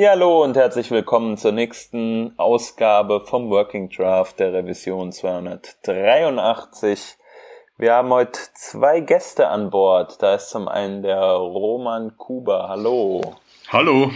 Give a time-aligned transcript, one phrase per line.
[0.00, 7.18] Ja, hallo und herzlich willkommen zur nächsten Ausgabe vom Working Draft der Revision 283.
[7.76, 10.22] Wir haben heute zwei Gäste an Bord.
[10.22, 12.70] Da ist zum einen der Roman Kuba.
[12.70, 13.20] Hallo.
[13.68, 14.10] Hallo.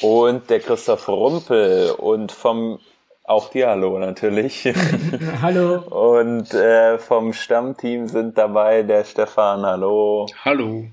[0.00, 2.78] Und der Christoph Rumpel und vom
[3.24, 4.72] auch dir Hallo natürlich.
[5.42, 5.80] Hallo.
[5.80, 9.66] Und äh, vom Stammteam sind dabei der Stefan.
[9.66, 10.28] Hallo.
[10.44, 10.84] Hallo.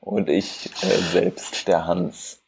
[0.00, 2.40] Und ich äh, selbst, der Hans.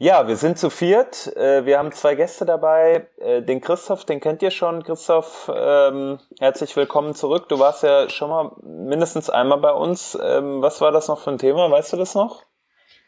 [0.00, 1.36] Ja, wir sind zu viert.
[1.36, 3.08] Äh, wir haben zwei Gäste dabei.
[3.18, 4.84] Äh, den Christoph, den kennt ihr schon.
[4.84, 7.48] Christoph, ähm, herzlich willkommen zurück.
[7.48, 10.16] Du warst ja schon mal mindestens einmal bei uns.
[10.22, 11.68] Ähm, was war das noch für ein Thema?
[11.68, 12.44] Weißt du das noch?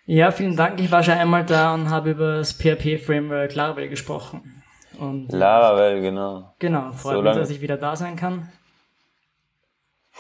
[0.05, 0.81] Ja, vielen Dank.
[0.81, 4.61] Ich war schon einmal da und habe über das PHP-Framework Laravel gesprochen.
[4.99, 6.55] Und, Laravel, genau.
[6.59, 8.51] Genau, freut so mich, dass ich wieder da sein kann.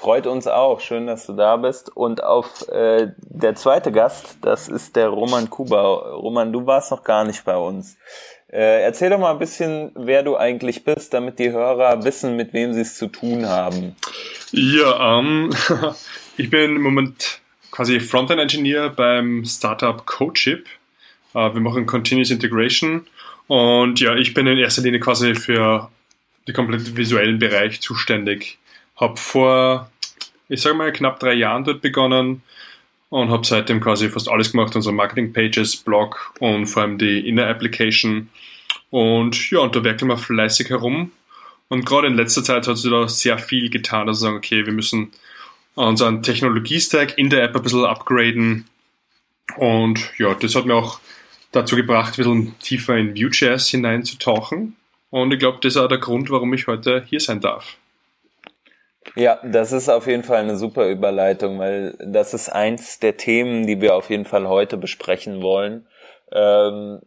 [0.01, 0.81] Freut uns auch.
[0.81, 1.95] Schön, dass du da bist.
[1.95, 5.83] Und auf äh, der zweite Gast, das ist der Roman Kuba.
[5.83, 7.99] Roman, du warst noch gar nicht bei uns.
[8.51, 12.55] Äh, erzähl doch mal ein bisschen, wer du eigentlich bist, damit die Hörer wissen, mit
[12.55, 13.95] wem sie es zu tun haben.
[14.52, 15.51] Ja, ähm,
[16.39, 20.67] ich bin im Moment quasi Frontend-Engineer beim Startup CodeShip.
[21.35, 23.07] Äh, wir machen Continuous Integration.
[23.49, 25.91] Und ja, ich bin in erster Linie quasi für
[26.49, 28.57] den kompletten visuellen Bereich zuständig.
[29.01, 29.91] Hab vor
[30.51, 32.43] ich sage mal, knapp drei Jahren dort begonnen
[33.09, 38.29] und habe seitdem quasi fast alles gemacht, unsere Marketing-Pages, Blog und vor allem die Inner-Application.
[38.90, 41.12] Und ja, und da werkeln wir fleißig herum.
[41.68, 44.73] Und gerade in letzter Zeit hat sich da sehr viel getan, wir sagen, okay, wir
[44.73, 45.12] müssen
[45.76, 48.66] unseren Technologie-Stack in der App ein bisschen upgraden.
[49.56, 50.98] Und ja, das hat mir auch
[51.52, 54.76] dazu gebracht, ein bisschen tiefer in Vue.js hineinzutauchen.
[55.10, 57.76] Und ich glaube, das ist auch der Grund, warum ich heute hier sein darf.
[59.16, 63.67] Ja, das ist auf jeden Fall eine super Überleitung, weil das ist eins der Themen,
[63.67, 65.87] die wir auf jeden Fall heute besprechen wollen.
[66.33, 67.00] Ähm,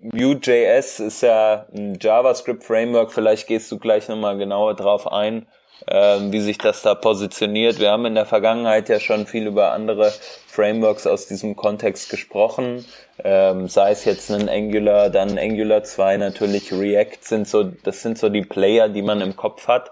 [0.00, 5.48] Vue.js ist ja ein JavaScript-Framework, vielleicht gehst du gleich nochmal genauer drauf ein,
[5.88, 7.80] ähm, wie sich das da positioniert.
[7.80, 10.12] Wir haben in der Vergangenheit ja schon viel über andere
[10.46, 12.84] Frameworks aus diesem Kontext gesprochen,
[13.24, 18.18] ähm, sei es jetzt ein Angular, dann Angular 2 natürlich, React sind so, das sind
[18.18, 19.90] so die Player, die man im Kopf hat.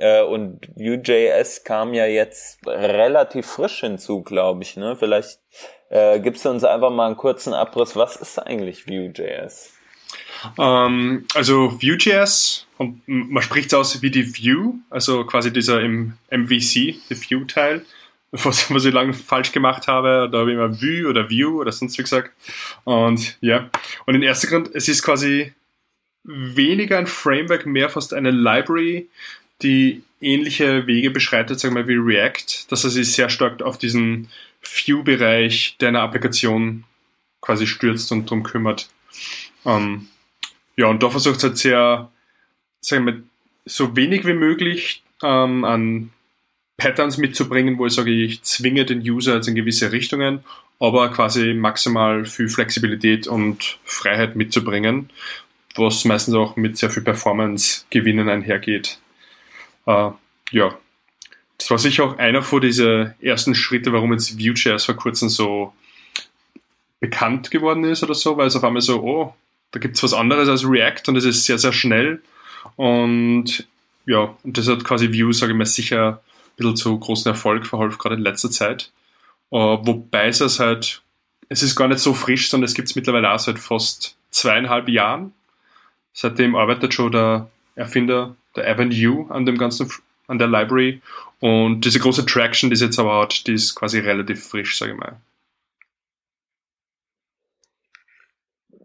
[0.00, 4.76] Äh, und Vue.js kam ja jetzt relativ frisch hinzu, glaube ich.
[4.76, 4.96] Ne?
[4.96, 5.38] Vielleicht
[5.90, 7.96] äh, gibst du uns einfach mal einen kurzen Abriss.
[7.96, 9.74] Was ist eigentlich Vue.js?
[10.58, 16.94] Ähm, also Vue.js, man spricht es aus wie die Vue, also quasi dieser im MVC,
[17.10, 17.84] der Vue-Teil,
[18.30, 20.30] was, was ich lange falsch gemacht habe.
[20.32, 22.30] Da habe ich immer Vue oder Vue oder sonst wie gesagt.
[22.84, 23.68] Und ja,
[24.06, 25.52] und in erster Grund, es ist quasi
[26.24, 29.10] weniger ein Framework, mehr fast eine Library,
[29.62, 34.28] die ähnliche Wege beschreitet, sagen wir wie React, dass er sich sehr stark auf diesen
[34.62, 36.84] View-Bereich deiner Applikation
[37.40, 38.90] quasi stürzt und darum kümmert.
[39.64, 40.08] Ähm,
[40.76, 42.10] ja, und da versucht es halt sehr,
[42.80, 43.22] sagen wir,
[43.64, 46.10] so wenig wie möglich ähm, an
[46.76, 50.40] Patterns mitzubringen, wo ich sage, ich zwinge den User jetzt in gewisse Richtungen,
[50.78, 55.10] aber quasi maximal viel Flexibilität und Freiheit mitzubringen,
[55.76, 58.98] was meistens auch mit sehr viel Performance-Gewinnen einhergeht.
[59.90, 60.10] Äh,
[60.52, 60.74] ja,
[61.58, 65.74] das war sicher auch einer von diesen ersten Schritte, warum jetzt Vue.js vor kurzem so
[67.00, 69.34] bekannt geworden ist oder so, weil es auf einmal so, oh,
[69.70, 72.22] da gibt es was anderes als React und es ist sehr, sehr schnell.
[72.76, 73.66] Und
[74.06, 77.66] ja, und das hat quasi Vue, sage ich mal, sicher ein bisschen zu großen Erfolg
[77.66, 78.90] verholfen, gerade in letzter Zeit.
[79.50, 81.02] Uh, wobei es es halt,
[81.48, 84.88] es ist gar nicht so frisch, sondern es gibt es mittlerweile auch seit fast zweieinhalb
[84.88, 85.32] Jahren.
[86.12, 89.90] Seitdem arbeitet schon der Erfinder der Avenue an dem ganzen,
[90.26, 91.00] an der Library.
[91.40, 94.92] Und diese große Traction, die es jetzt aber hat, die ist quasi relativ frisch, sage
[94.92, 95.16] ich mal.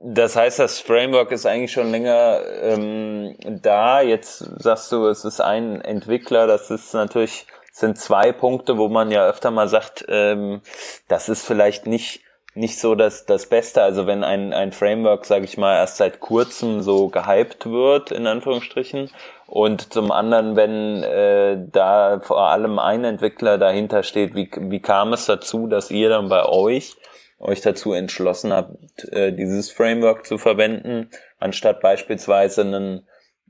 [0.08, 4.02] Das heißt, das Framework ist eigentlich schon länger ähm, da.
[4.02, 6.46] Jetzt sagst du, es ist ein Entwickler.
[6.46, 10.62] Das ist natürlich sind zwei Punkte, wo man ja öfter mal sagt, ähm,
[11.10, 12.22] das ist vielleicht nicht
[12.56, 13.82] nicht so das, das Beste.
[13.82, 18.28] Also wenn ein, ein Framework, sage ich mal, erst seit kurzem so gehypt wird, in
[18.28, 19.12] Anführungsstrichen,
[19.48, 25.14] und zum anderen, wenn äh, da vor allem ein Entwickler dahinter steht, wie, wie kam
[25.14, 26.96] es dazu, dass ihr dann bei euch
[27.38, 31.10] euch dazu entschlossen habt, äh, dieses Framework zu verwenden,
[31.40, 33.08] anstatt beispielsweise einen,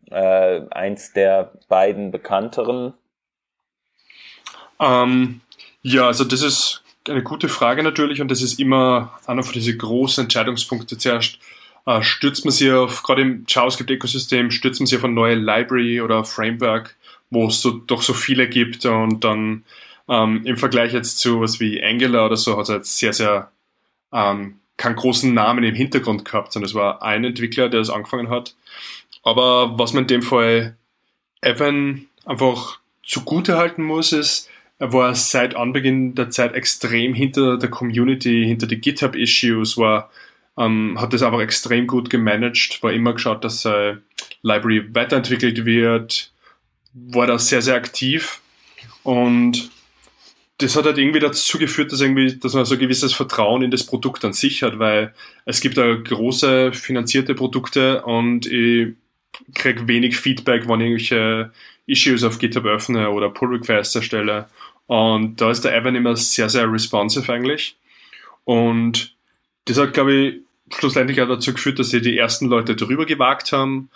[0.10, 2.94] äh, eins der beiden bekannteren?
[4.80, 5.42] Ähm,
[5.82, 9.78] ja, also das ist eine gute Frage natürlich und das ist immer einer von diesen
[9.78, 11.40] großen Entscheidungspunkten zuerst.
[11.86, 16.02] Äh, stürzt man sich auf, gerade im JavaScript-Ökosystem, stürzt man sich auf eine neue Library
[16.02, 16.96] oder Framework,
[17.30, 19.64] wo es so, doch so viele gibt und dann
[20.08, 23.52] ähm, im Vergleich jetzt zu was wie Angular oder so hat es jetzt sehr, sehr
[24.12, 28.30] ähm, keinen großen Namen im Hintergrund gehabt, sondern es war ein Entwickler, der das angefangen
[28.30, 28.56] hat.
[29.24, 30.76] Aber was man in dem Fall
[31.42, 37.70] Evan einfach zugute halten muss, ist, er war seit Anbeginn der Zeit extrem hinter der
[37.70, 40.10] Community, hinter die GitHub-Issues, war,
[40.58, 44.02] ähm, hat das einfach extrem gut gemanagt, war immer geschaut, dass seine
[44.42, 46.32] Library weiterentwickelt wird,
[46.94, 48.42] war da sehr, sehr aktiv
[49.04, 49.70] und
[50.58, 53.72] das hat halt irgendwie dazu geführt, dass, irgendwie, dass man so ein gewisses Vertrauen in
[53.72, 55.14] das Produkt an sich hat, weil
[55.46, 58.94] es gibt da große finanzierte Produkte und ich
[59.54, 61.52] kriege wenig Feedback, wenn ich irgendwelche
[61.88, 64.48] Issues auf GitHub öffne oder Pull Requests erstelle.
[64.88, 67.76] Und da ist der Evan immer sehr, sehr responsive eigentlich.
[68.46, 69.16] Und
[69.66, 70.42] das hat, glaube ich,
[70.78, 73.90] schlussendlich auch dazu geführt, dass sie die ersten Leute drüber gewagt haben.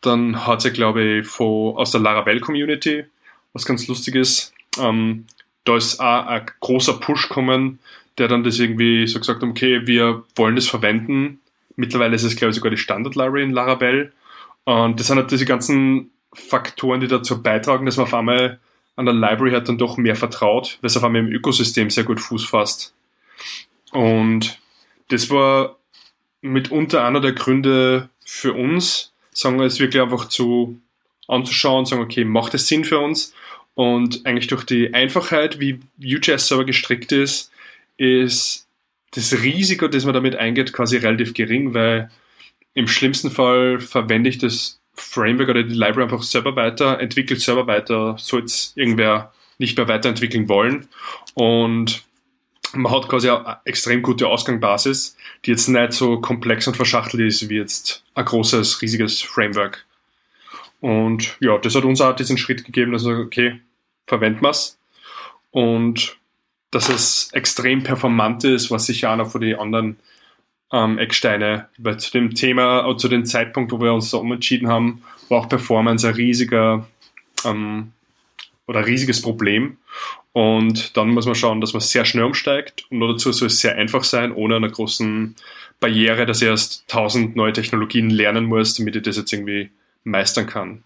[0.00, 3.04] Dann hat sie, glaube ich, von, aus der Laravel Community,
[3.52, 5.24] was ganz lustig ist, ähm,
[5.64, 7.78] da ist auch ein großer Push kommen,
[8.18, 11.40] der dann das irgendwie so gesagt hat, okay, wir wollen das verwenden.
[11.74, 14.12] Mittlerweile ist es, glaube ich, sogar die Standard-Library in Laravel.
[14.64, 18.60] Und das sind halt diese ganzen Faktoren, die dazu beitragen, dass man auf einmal
[18.94, 22.04] an der Library hat dann doch mehr vertraut, weil es auf einmal im Ökosystem sehr
[22.04, 22.94] gut Fuß fasst.
[23.92, 24.58] Und
[25.08, 25.76] das war
[26.52, 30.80] mitunter einer der Gründe für uns, sagen wir es wirklich einfach zu
[31.28, 33.34] anzuschauen, sagen, okay, macht es Sinn für uns?
[33.74, 37.50] Und eigentlich durch die Einfachheit, wie Vue.js Server gestrickt ist,
[37.98, 38.66] ist
[39.10, 42.10] das Risiko, das man damit eingeht, quasi relativ gering, weil
[42.74, 47.66] im schlimmsten Fall verwende ich das Framework oder die Library einfach selber weiter, entwickelt selber
[47.66, 50.88] weiter, soll es irgendwer nicht mehr weiterentwickeln wollen.
[51.34, 52.05] Und
[52.72, 57.48] man hat quasi eine extrem gute Ausgangsbasis, die jetzt nicht so komplex und verschachtelt ist
[57.48, 59.84] wie jetzt ein großes, riesiges Framework.
[60.80, 63.60] Und ja, das hat uns auch diesen Schritt gegeben, dass wir, okay,
[64.06, 64.78] verwenden wir es.
[65.50, 66.16] Und
[66.70, 69.96] dass es extrem performant ist, was sicher einer von den anderen
[70.72, 71.68] ähm, Ecksteine.
[71.78, 75.40] Weil zu dem Thema, äh, zu dem Zeitpunkt, wo wir uns da umentschieden haben, war
[75.40, 76.86] auch Performance ein riesiger
[77.44, 77.92] ähm,
[78.66, 79.78] oder ein riesiges Problem.
[80.32, 82.84] Und dann muss man schauen, dass man sehr schnell umsteigt.
[82.90, 85.34] Und nur dazu soll es sehr einfach sein, ohne einer großen
[85.80, 89.70] Barriere, dass ich erst tausend neue Technologien lernen muss, damit ich das jetzt irgendwie
[90.04, 90.82] meistern kann.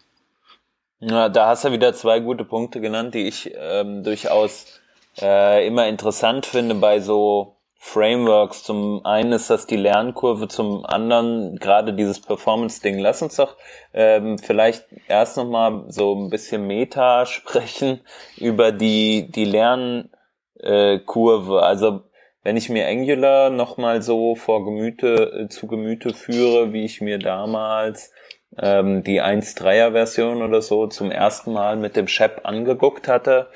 [1.00, 4.80] Ja, da hast du wieder zwei gute Punkte genannt, die ich ähm, durchaus
[5.20, 8.62] äh, immer interessant finde bei so Frameworks.
[8.62, 12.98] Zum einen ist das die Lernkurve, zum anderen gerade dieses Performance-Ding.
[12.98, 13.56] Lass uns doch
[13.94, 18.02] ähm, vielleicht erst nochmal so ein bisschen Meta sprechen
[18.36, 21.62] über die, die Lernkurve.
[21.62, 22.02] also
[22.42, 27.18] wenn ich mir Angular nochmal so vor Gemüte, äh, zu Gemüte führe, wie ich mir
[27.18, 28.12] damals
[28.58, 33.48] ähm, die 1.3er Version oder so zum ersten Mal mit dem Shep angeguckt hatte,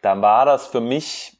[0.00, 1.33] dann war das für mich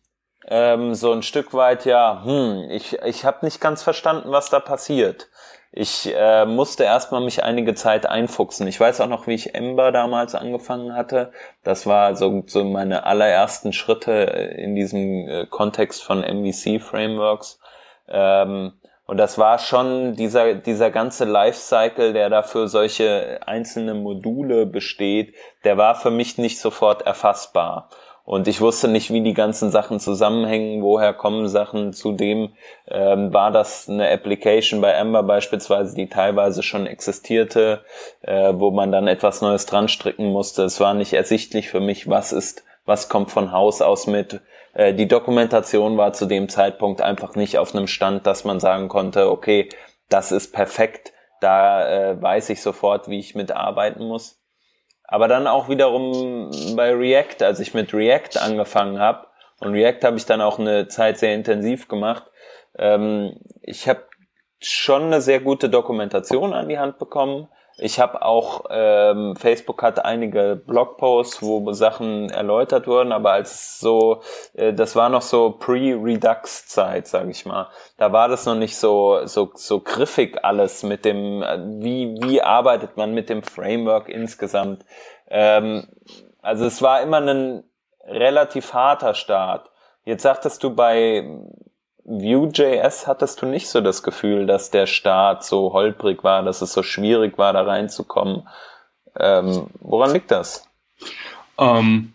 [0.49, 4.61] ähm, so ein Stück weit, ja, hm, ich, ich habe nicht ganz verstanden, was da
[4.61, 5.29] passiert.
[5.77, 8.69] Ich äh, musste erstmal mich einige Zeit einfuchsen.
[8.69, 11.33] Ich weiß auch noch, wie ich Ember damals angefangen hatte.
[11.65, 17.59] Das war so, so meine allerersten Schritte in diesem äh, Kontext von MVC-Frameworks.
[18.07, 18.75] Ähm,
[19.07, 25.77] und das war schon dieser, dieser ganze Lifecycle, der dafür solche einzelne Module besteht, der
[25.77, 27.91] war für mich nicht sofort erfassbar.
[28.25, 31.93] Und ich wusste nicht, wie die ganzen Sachen zusammenhängen, woher kommen Sachen.
[31.93, 32.55] Zudem
[32.89, 37.85] ähm, war das eine Application bei Ember beispielsweise, die teilweise schon existierte,
[38.23, 40.63] äh, wo man dann etwas Neues dran stricken musste.
[40.65, 44.41] Es war nicht ersichtlich für mich, was ist, was kommt von Haus aus mit.
[44.73, 48.89] Äh, die Dokumentation war zu dem Zeitpunkt einfach nicht auf einem Stand, dass man sagen
[48.89, 49.69] konnte, okay,
[50.09, 51.13] das ist perfekt,
[51.43, 54.41] da äh, weiß ich sofort, wie ich mitarbeiten muss.
[55.05, 59.27] Aber dann auch wiederum bei React, als ich mit React angefangen habe,
[59.61, 62.25] und React habe ich dann auch eine Zeit sehr intensiv gemacht,
[62.77, 64.03] ähm, ich habe
[64.61, 67.49] schon eine sehr gute Dokumentation an die Hand bekommen.
[67.79, 74.23] Ich habe auch, ähm, Facebook hat einige Blogposts, wo Sachen erläutert wurden, aber als so,
[74.55, 77.69] äh, das war noch so Pre-Redux-Zeit, sage ich mal.
[77.99, 82.43] Da war das noch nicht so so so griffig alles mit dem, äh, wie wie
[82.43, 84.85] arbeitet man mit dem Framework insgesamt.
[85.29, 85.89] Ähm,
[86.43, 87.65] also es war immer ein
[88.07, 89.71] relativ harter Start.
[90.05, 91.27] Jetzt sagtest du bei
[92.05, 96.73] Vue.js hattest du nicht so das Gefühl, dass der Start so holprig war, dass es
[96.73, 98.47] so schwierig war, da reinzukommen.
[99.19, 100.69] Ähm, woran liegt das?
[101.59, 102.13] Ähm,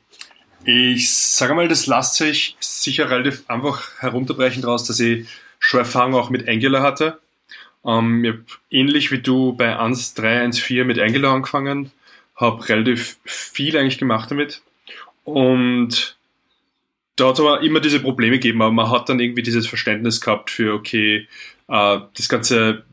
[0.64, 5.28] ich sage mal, das lässt sich sicher relativ einfach herunterbrechen daraus, dass ich
[5.58, 7.20] schon Erfahrung auch mit Angular hatte.
[7.84, 11.92] Ähm, ich habe ähnlich wie du bei 1.3, 1.4 mit Angular angefangen,
[12.36, 14.62] habe relativ viel eigentlich gemacht damit.
[15.24, 16.19] Und
[17.20, 20.22] da hat es aber immer diese Probleme gegeben, aber man hat dann irgendwie dieses Verständnis
[20.22, 21.28] gehabt für, okay,
[21.68, 22.84] äh, das ganze,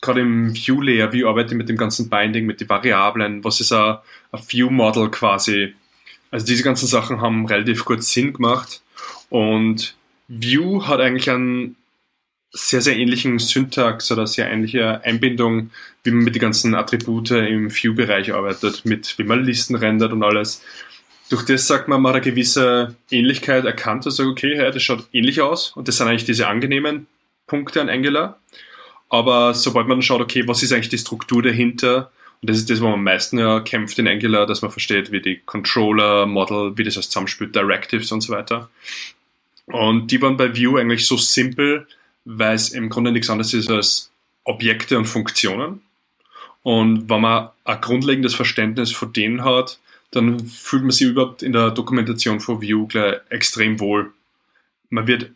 [0.00, 3.72] gerade im View-Layer, wie arbeite ich mit dem ganzen Binding, mit den Variablen, was ist
[3.72, 3.98] ein,
[4.32, 5.74] View-Model quasi.
[6.30, 8.82] Also diese ganzen Sachen haben relativ gut Sinn gemacht
[9.30, 9.96] und
[10.28, 11.76] View hat eigentlich einen
[12.50, 15.70] sehr, sehr ähnlichen Syntax oder sehr ähnliche Einbindung,
[16.02, 20.22] wie man mit den ganzen Attribute im View-Bereich arbeitet, mit wie man Listen rendert und
[20.22, 20.62] alles.
[21.28, 24.82] Durch das sagt man, man hat eine gewisse Ähnlichkeit erkannt und sagt, okay, ja, das
[24.82, 27.06] schaut ähnlich aus und das sind eigentlich diese angenehmen
[27.46, 28.38] Punkte an Angular.
[29.10, 32.80] Aber sobald man schaut, okay, was ist eigentlich die Struktur dahinter, und das ist das,
[32.80, 36.76] wo man am meisten ja kämpft in Angular, dass man versteht, wie die Controller, Model,
[36.76, 38.70] wie das alles zusammenspielt, Directives und so weiter.
[39.66, 41.86] Und die waren bei Vue eigentlich so simpel,
[42.24, 44.10] weil es im Grunde nichts anderes ist als
[44.44, 45.82] Objekte und Funktionen.
[46.62, 49.78] Und wenn man ein grundlegendes Verständnis von denen hat,
[50.10, 54.12] dann fühlt man sich überhaupt in der Dokumentation von Vue gleich extrem wohl.
[54.90, 55.30] Man wird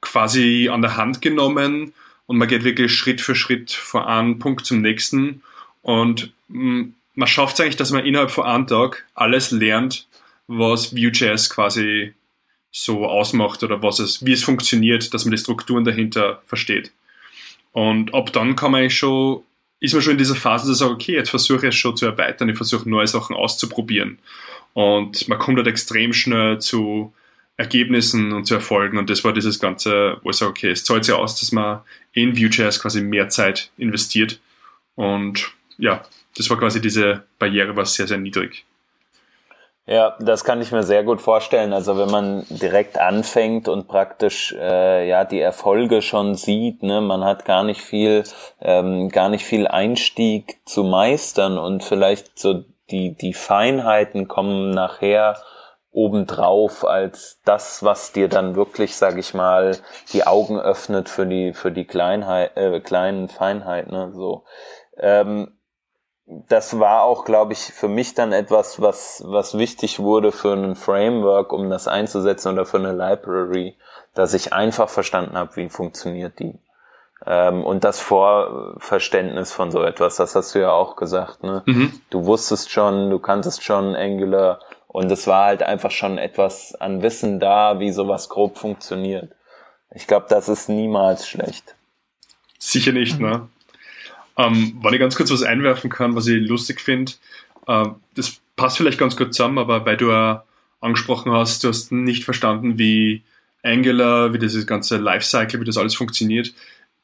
[0.00, 1.92] quasi an der Hand genommen
[2.26, 5.42] und man geht wirklich Schritt für Schritt von einem Punkt zum nächsten
[5.82, 10.06] und mm, man schafft es eigentlich, dass man innerhalb von einem Tag alles lernt,
[10.46, 12.12] was Vue.js quasi
[12.70, 16.90] so ausmacht oder was es, wie es funktioniert, dass man die Strukturen dahinter versteht.
[17.72, 19.42] Und ab dann kann man eigentlich schon,
[19.84, 22.06] ist man schon in dieser Phase, dass sagen, okay, jetzt versuche ich es schon zu
[22.06, 24.18] erweitern, ich versuche neue Sachen auszuprobieren.
[24.72, 27.12] Und man kommt halt extrem schnell zu
[27.58, 28.96] Ergebnissen und zu Erfolgen.
[28.96, 31.80] Und das war dieses Ganze, wo ich sage, okay, es zahlt sich aus, dass man
[32.12, 34.40] in Vue.js quasi mehr Zeit investiert.
[34.94, 36.02] Und ja,
[36.36, 38.64] das war quasi diese Barriere, war sehr, sehr niedrig.
[39.86, 41.74] Ja, das kann ich mir sehr gut vorstellen.
[41.74, 47.22] Also wenn man direkt anfängt und praktisch äh, ja die Erfolge schon sieht, ne, man
[47.22, 48.24] hat gar nicht viel,
[48.62, 55.36] ähm, gar nicht viel Einstieg zu meistern und vielleicht so die die Feinheiten kommen nachher
[55.90, 59.76] obendrauf als das, was dir dann wirklich, sag ich mal,
[60.14, 63.92] die Augen öffnet für die für die Kleinheit, äh, kleinen Feinheiten.
[63.92, 64.44] Ne, so.
[64.98, 65.58] Ähm,
[66.26, 70.74] das war auch, glaube ich, für mich dann etwas, was, was wichtig wurde für ein
[70.74, 73.76] Framework, um das einzusetzen oder für eine Library,
[74.14, 76.58] dass ich einfach verstanden habe, wie funktioniert die.
[77.26, 81.62] Ähm, und das Vorverständnis von so etwas, das hast du ja auch gesagt, ne?
[81.66, 82.00] Mhm.
[82.10, 87.02] Du wusstest schon, du kanntest schon Angular und es war halt einfach schon etwas an
[87.02, 89.32] Wissen da, wie sowas grob funktioniert.
[89.94, 91.74] Ich glaube, das ist niemals schlecht.
[92.58, 93.48] Sicher nicht, ne?
[94.36, 97.12] Ähm, wenn ich ganz kurz was einwerfen kann, was ich lustig finde,
[97.66, 100.44] äh, das passt vielleicht ganz gut zusammen, aber weil du ja
[100.80, 103.22] angesprochen hast, du hast nicht verstanden, wie
[103.62, 106.52] Angular, wie dieses ganze Lifecycle, wie das alles funktioniert.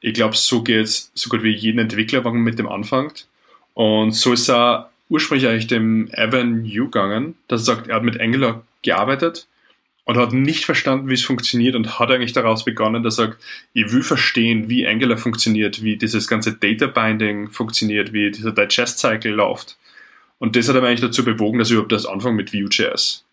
[0.00, 3.26] Ich glaube, so geht es so gut wie jeden Entwickler, wenn man mit dem anfängt.
[3.75, 8.02] Und so ist er ursprünglich eigentlich dem Evan Yu gegangen, dass er sagt, er hat
[8.02, 9.46] mit Angular gearbeitet
[10.04, 13.42] und hat nicht verstanden, wie es funktioniert und hat eigentlich daraus begonnen, dass er sagt,
[13.73, 18.99] ich will verstehen, wie Angular funktioniert, wie dieses ganze Data Binding funktioniert, wie dieser Digest
[18.99, 19.78] Cycle läuft.
[20.38, 23.25] Und das hat er eigentlich dazu bewogen, dass ich überhaupt das anfange mit Vue.js.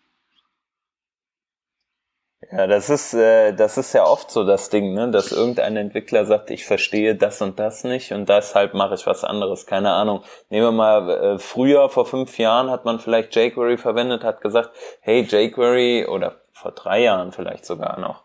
[2.50, 5.10] Ja, das ist, äh, das ist ja oft so das Ding, ne?
[5.10, 9.22] dass irgendein Entwickler sagt, ich verstehe das und das nicht und deshalb mache ich was
[9.22, 9.66] anderes.
[9.66, 10.22] Keine Ahnung.
[10.48, 14.70] Nehmen wir mal, äh, früher, vor fünf Jahren, hat man vielleicht jQuery verwendet, hat gesagt,
[15.00, 18.22] hey, jQuery oder vor drei Jahren vielleicht sogar noch.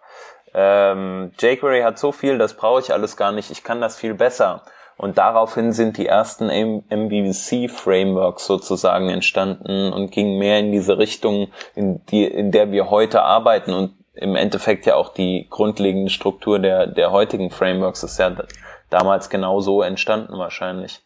[0.54, 4.14] Ähm, jQuery hat so viel, das brauche ich alles gar nicht, ich kann das viel
[4.14, 4.64] besser.
[4.96, 12.06] Und daraufhin sind die ersten MVC-Frameworks sozusagen entstanden und gingen mehr in diese Richtung, in,
[12.06, 16.86] die, in der wir heute arbeiten und im Endeffekt ja auch die grundlegende Struktur der,
[16.86, 18.32] der heutigen Frameworks ist ja
[18.92, 21.02] damals genau so entstanden wahrscheinlich.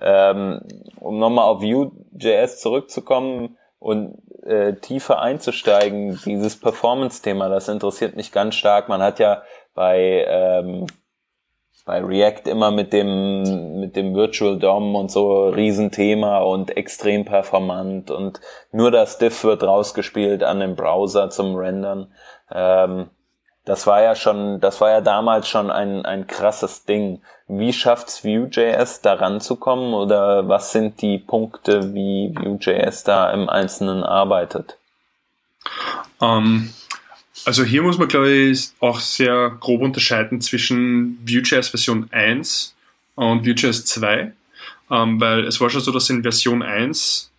[0.00, 0.62] Ähm,
[0.98, 8.54] um nochmal auf Vue.js zurückzukommen und äh, tiefer einzusteigen, dieses Performance-Thema, das interessiert mich ganz
[8.54, 8.88] stark.
[8.88, 9.42] Man hat ja
[9.74, 10.86] bei, ähm,
[11.86, 18.10] bei React immer mit dem, mit dem Virtual DOM und so Riesenthema und extrem performant
[18.10, 22.12] und nur das Diff wird rausgespielt an dem Browser zum Rendern.
[22.52, 23.08] Ähm,
[23.64, 27.22] das war ja schon, das war ja damals schon ein, ein krasses Ding.
[27.52, 34.04] Wie schafft's Vue.js da ranzukommen oder was sind die Punkte, wie Vue.js da im Einzelnen
[34.04, 34.76] arbeitet?
[36.20, 36.74] Um, ähm,
[37.44, 42.76] also hier muss man, glaube ich, auch sehr grob unterscheiden zwischen Vue.js Version 1
[43.16, 44.32] und Vue.js 2,
[44.88, 47.30] um, ähm, weil es war schon so, dass in Version 1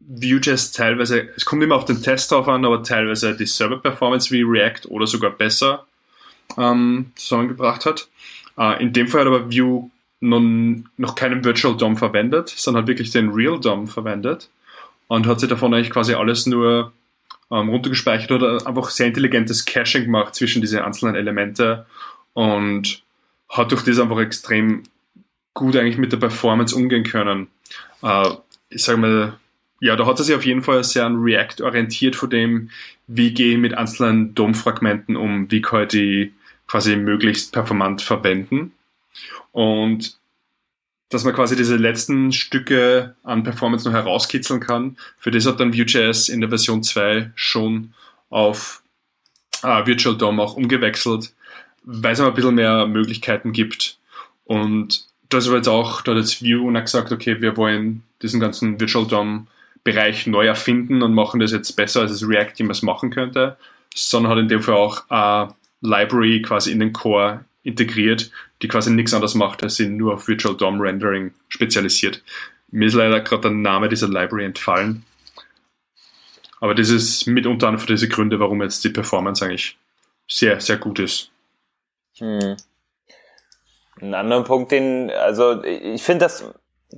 [0.00, 4.42] Vue.js teilweise, es kommt immer auf den Test drauf an, aber teilweise die Server-Performance wie
[4.42, 5.84] React oder sogar besser
[6.56, 8.08] ähm, zusammengebracht hat.
[8.60, 9.90] Äh, in dem Fall hat aber Vue
[10.20, 14.50] nun noch keinen Virtual DOM verwendet, sondern hat wirklich den Real DOM verwendet
[15.08, 16.92] und hat sich davon eigentlich quasi alles nur
[17.50, 21.86] ähm, runtergespeichert oder einfach sehr intelligentes Caching gemacht zwischen diese einzelnen Elemente
[22.34, 23.02] und
[23.48, 24.82] hat durch das einfach extrem
[25.54, 27.48] gut eigentlich mit der Performance umgehen können.
[28.02, 28.28] Äh,
[28.68, 29.32] ich sage mal,
[29.80, 32.70] ja, da hat er sich auf jeden Fall sehr an React orientiert von dem,
[33.06, 36.34] wie gehe ich mit einzelnen DOM-Fragmenten um, wie kann ich die
[36.70, 38.72] quasi möglichst performant verwenden.
[39.50, 40.16] Und
[41.08, 44.96] dass man quasi diese letzten Stücke an Performance noch herauskitzeln kann.
[45.18, 47.92] Für das hat dann Vue.js in der Version 2 schon
[48.30, 48.82] auf
[49.64, 51.32] äh, Virtual DOM auch umgewechselt,
[51.82, 53.98] weil es aber ein bisschen mehr Möglichkeiten gibt.
[54.44, 58.78] Und das ist jetzt auch, da hat jetzt Vue gesagt, okay, wir wollen diesen ganzen
[58.78, 59.48] Virtual DOM
[59.82, 63.56] Bereich neu erfinden und machen das jetzt besser, als es React jemals machen könnte,
[63.94, 68.30] sondern hat in dem Fall auch eine Library quasi in den Core integriert,
[68.62, 72.22] die quasi nichts anderes macht, als sie nur auf Virtual DOM Rendering spezialisiert.
[72.70, 75.04] Mir ist leider gerade der Name dieser Library entfallen.
[76.60, 79.78] Aber das ist mitunter einer von diesen Gründe, warum jetzt die Performance eigentlich
[80.28, 81.30] sehr, sehr gut ist.
[82.18, 82.56] Hm.
[84.00, 86.44] Ein anderer Punkt, den, also ich finde das,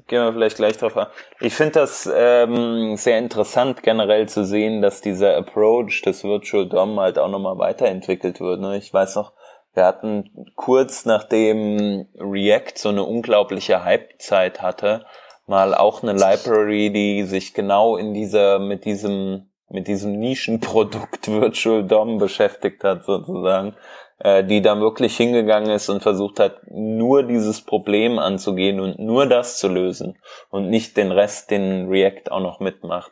[0.06, 1.08] gehen wir vielleicht gleich drauf an,
[1.40, 6.98] ich finde das ähm, sehr interessant generell zu sehen, dass dieser Approach des Virtual DOM
[6.98, 8.60] halt auch nochmal weiterentwickelt wird.
[8.60, 8.76] Ne?
[8.76, 9.32] Ich weiß noch,
[9.74, 15.04] wir hatten kurz nachdem React so eine unglaubliche Hypezeit hatte,
[15.46, 21.84] mal auch eine Library, die sich genau in dieser, mit diesem, mit diesem Nischenprodukt Virtual
[21.84, 23.74] DOM beschäftigt hat sozusagen,
[24.22, 29.26] äh, die da wirklich hingegangen ist und versucht hat, nur dieses Problem anzugehen und nur
[29.26, 30.16] das zu lösen
[30.48, 33.10] und nicht den Rest, den React auch noch mitmacht.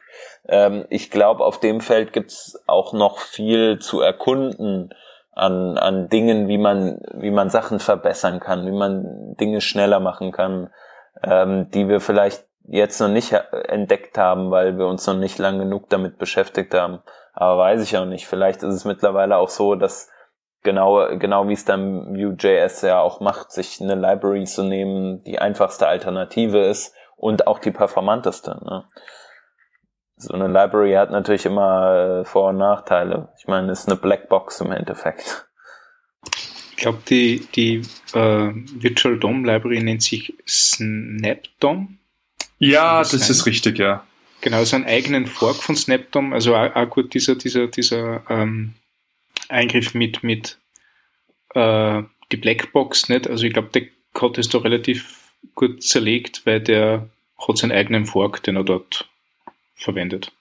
[0.48, 4.94] Ähm, ich glaube, auf dem Feld gibt's auch noch viel zu erkunden
[5.32, 10.30] an, an Dingen, wie man, wie man Sachen verbessern kann, wie man Dinge schneller machen
[10.30, 10.70] kann,
[11.24, 15.58] ähm, die wir vielleicht jetzt noch nicht entdeckt haben, weil wir uns noch nicht lang
[15.58, 17.00] genug damit beschäftigt haben.
[17.32, 18.28] Aber weiß ich auch nicht.
[18.28, 20.08] Vielleicht ist es mittlerweile auch so, dass
[20.62, 25.38] genau, genau wie es dann Vue.js ja auch macht, sich eine Library zu nehmen, die
[25.38, 28.58] einfachste Alternative ist und auch die performanteste.
[28.64, 28.84] Ne?
[30.20, 33.30] so eine Library hat natürlich immer äh, Vor- und Nachteile.
[33.38, 35.46] Ich meine, es ist eine Blackbox im Endeffekt.
[36.70, 37.82] Ich glaube, die, die
[38.14, 41.98] äh, Virtual DOM Library nennt sich SnapDOM.
[42.58, 44.04] Ja, das, das ist richtig, ja.
[44.42, 46.32] Genau, so einen eigenen Fork von SnapDOM.
[46.32, 48.74] Also auch, auch gut dieser, dieser, dieser ähm,
[49.50, 50.58] Eingriff mit, mit
[51.54, 53.28] äh, die Blackbox nicht.
[53.28, 53.86] Also ich glaube, der
[54.20, 57.08] hat es da relativ gut zerlegt, weil der
[57.38, 59.08] hat seinen eigenen Fork, den er dort
[59.74, 60.32] verwendet.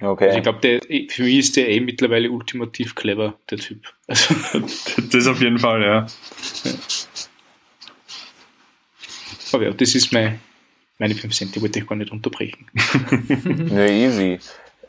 [0.00, 0.26] Okay.
[0.26, 0.80] Also ich glaube,
[1.10, 3.92] für mich ist der eh mittlerweile ultimativ clever, der Typ.
[4.08, 4.60] Also
[5.10, 6.06] das auf jeden Fall, ja.
[6.64, 6.74] ja.
[9.52, 10.40] Aber ja, das ist mein,
[10.98, 12.66] meine 5 Cent, die wollte ich gar nicht unterbrechen.
[13.70, 14.40] ja, easy.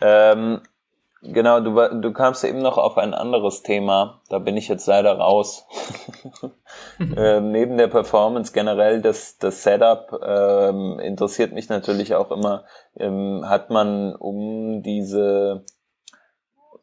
[0.02, 0.62] Ähm,
[1.26, 4.22] Genau, du, du kamst eben noch auf ein anderes Thema.
[4.30, 5.66] Da bin ich jetzt leider raus.
[7.00, 12.66] äh, neben der Performance generell das, das Setup ähm, interessiert mich natürlich auch immer.
[12.98, 15.64] Ähm, hat man um diese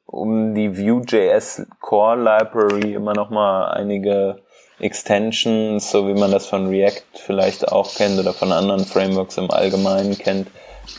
[0.06, 4.42] um die Vue.js Core Library immer noch mal einige
[4.80, 9.50] Extensions, so wie man das von React vielleicht auch kennt oder von anderen Frameworks im
[9.50, 10.48] Allgemeinen kennt,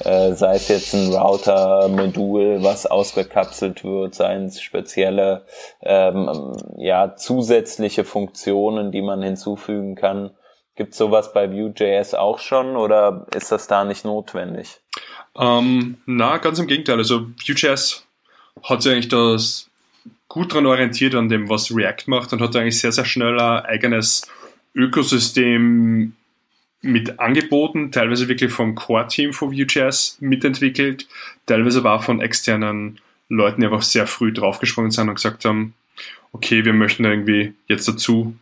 [0.04, 5.46] äh, sei es jetzt ein Router-Modul, was ausgekapselt wird, seien es spezielle
[5.82, 10.32] ähm, ja, zusätzliche Funktionen, die man hinzufügen kann.
[10.76, 14.80] Gibt sowas bei Vue.js auch schon oder ist das da nicht notwendig?
[15.38, 16.98] Ähm, na, ganz im Gegenteil.
[16.98, 18.06] Also Vue.js
[18.64, 19.70] hat sich eigentlich das
[20.28, 23.66] gut daran orientiert an dem, was React macht und hat eigentlich sehr, sehr schnell ein
[23.66, 24.30] eigenes
[24.74, 26.16] Ökosystem
[26.82, 31.08] mit angeboten, teilweise wirklich vom Core-Team von Vue.js mitentwickelt,
[31.46, 35.74] teilweise aber auch von externen Leuten, die einfach sehr früh draufgesprungen sind und gesagt haben,
[36.32, 38.36] okay, wir möchten irgendwie jetzt dazu.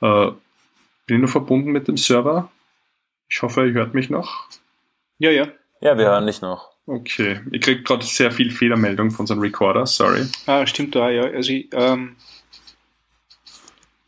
[0.00, 0.30] Äh,
[1.06, 2.50] bin ich noch verbunden mit dem Server?
[3.30, 4.48] Ich hoffe, ihr hört mich noch.
[5.18, 5.48] Ja, ja.
[5.80, 6.70] Ja, wir hören dich noch.
[6.86, 10.26] Okay, ich kriege gerade sehr viel Fehlermeldung von unserem Recorder, sorry.
[10.46, 11.24] Ah, stimmt da, ja.
[11.24, 12.16] Also ich, ähm,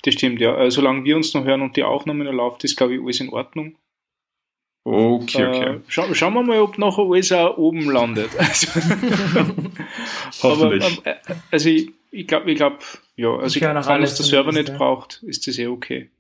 [0.03, 0.55] das stimmt, ja.
[0.55, 3.21] Also, solange wir uns noch hören und die Aufnahme noch läuft, ist, glaube ich, alles
[3.21, 3.77] in Ordnung.
[4.85, 5.77] Okay, okay.
[5.77, 8.31] Äh, scha schauen wir mal, ob nachher alles auch oben landet.
[10.33, 10.99] Also, Hoffentlich.
[10.99, 11.17] Aber, äh,
[11.51, 12.79] also ich, ich glaube, ich glaub,
[13.17, 14.77] ja, also ich, wenn es der Server nicht ja.
[14.77, 16.11] braucht, ist das eh okay.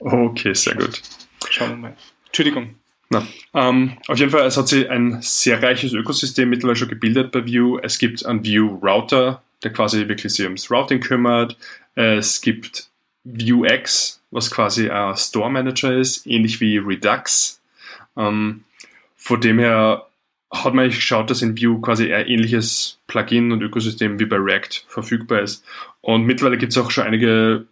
[0.00, 1.00] Okay, sehr gut.
[1.48, 1.96] Schauen wir mal.
[2.26, 2.74] Entschuldigung.
[3.08, 7.32] Na, ähm, auf jeden Fall, es hat sich ein sehr reiches Ökosystem mittlerweile schon gebildet
[7.32, 7.80] bei Vue.
[7.82, 11.56] Es gibt einen Vue Router, der quasi wirklich sich ums Routing kümmert.
[11.94, 12.89] Es gibt
[13.34, 17.60] Vuex, was quasi ein Store Manager ist, ähnlich wie Redux.
[18.16, 18.64] Ähm,
[19.16, 20.06] von dem her
[20.52, 24.84] hat man geschaut, dass in Vue quasi ein ähnliches Plugin und Ökosystem wie bei React
[24.88, 25.64] verfügbar ist.
[26.00, 27.66] Und mittlerweile gibt es auch schon einige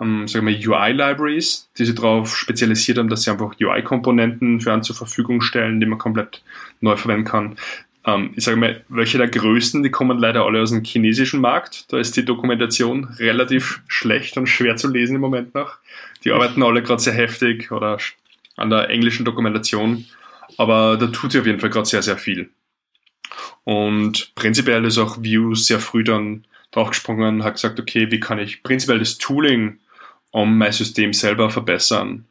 [0.00, 5.40] ähm, UI-Libraries, die sich darauf spezialisiert haben, dass sie einfach UI-Komponenten für einen zur Verfügung
[5.40, 6.42] stellen, die man komplett
[6.80, 7.56] neu verwenden kann.
[8.14, 11.92] Ähm, ich sage mal, welche der größten, die kommen leider alle aus dem chinesischen Markt.
[11.92, 15.78] Da ist die Dokumentation relativ schlecht und schwer zu lesen im Moment noch.
[16.24, 17.98] Die arbeiten alle gerade sehr heftig oder
[18.56, 20.06] an der englischen Dokumentation.
[20.56, 22.50] Aber da tut sich auf jeden Fall gerade sehr, sehr viel.
[23.64, 28.62] Und prinzipiell ist auch Vue sehr früh dann draufgesprungen hat gesagt, okay, wie kann ich
[28.62, 29.78] prinzipiell das Tooling
[30.30, 32.26] um mein System selber verbessern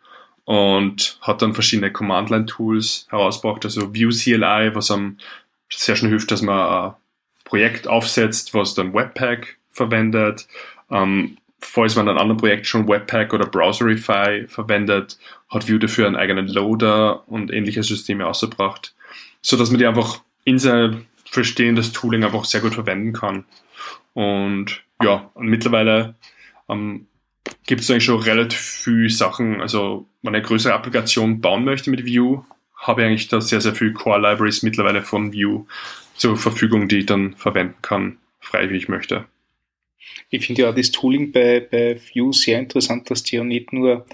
[0.46, 5.18] und hat dann verschiedene Command-Line-Tools herausgebracht, also Vue CLI, was am
[5.70, 6.94] sehr schnell hilft, dass man ein
[7.44, 10.48] Projekt aufsetzt, was dann Webpack verwendet.
[10.90, 15.18] Ähm, falls man in einem anderen Projekt schon Webpack oder Browserify verwendet,
[15.50, 18.96] hat Vue dafür einen eigenen Loader und ähnliche Systeme ausgebracht,
[19.42, 23.46] so dass man die einfach in sein verstehendes Tooling einfach sehr gut verwenden kann.
[24.14, 26.16] Und ja, und mittlerweile
[26.68, 27.08] ähm,
[27.66, 29.62] gibt es eigentlich schon relativ viele Sachen.
[29.62, 32.44] Also, wenn ich eine größere Applikation bauen möchte mit Vue,
[32.80, 35.66] habe ich eigentlich da sehr, sehr viele Core-Libraries mittlerweile von Vue
[36.16, 39.26] zur Verfügung, die ich dann verwenden kann, frei wie ich möchte.
[40.30, 44.06] Ich finde ja das Tooling bei, bei Vue sehr interessant, dass die ja nicht nur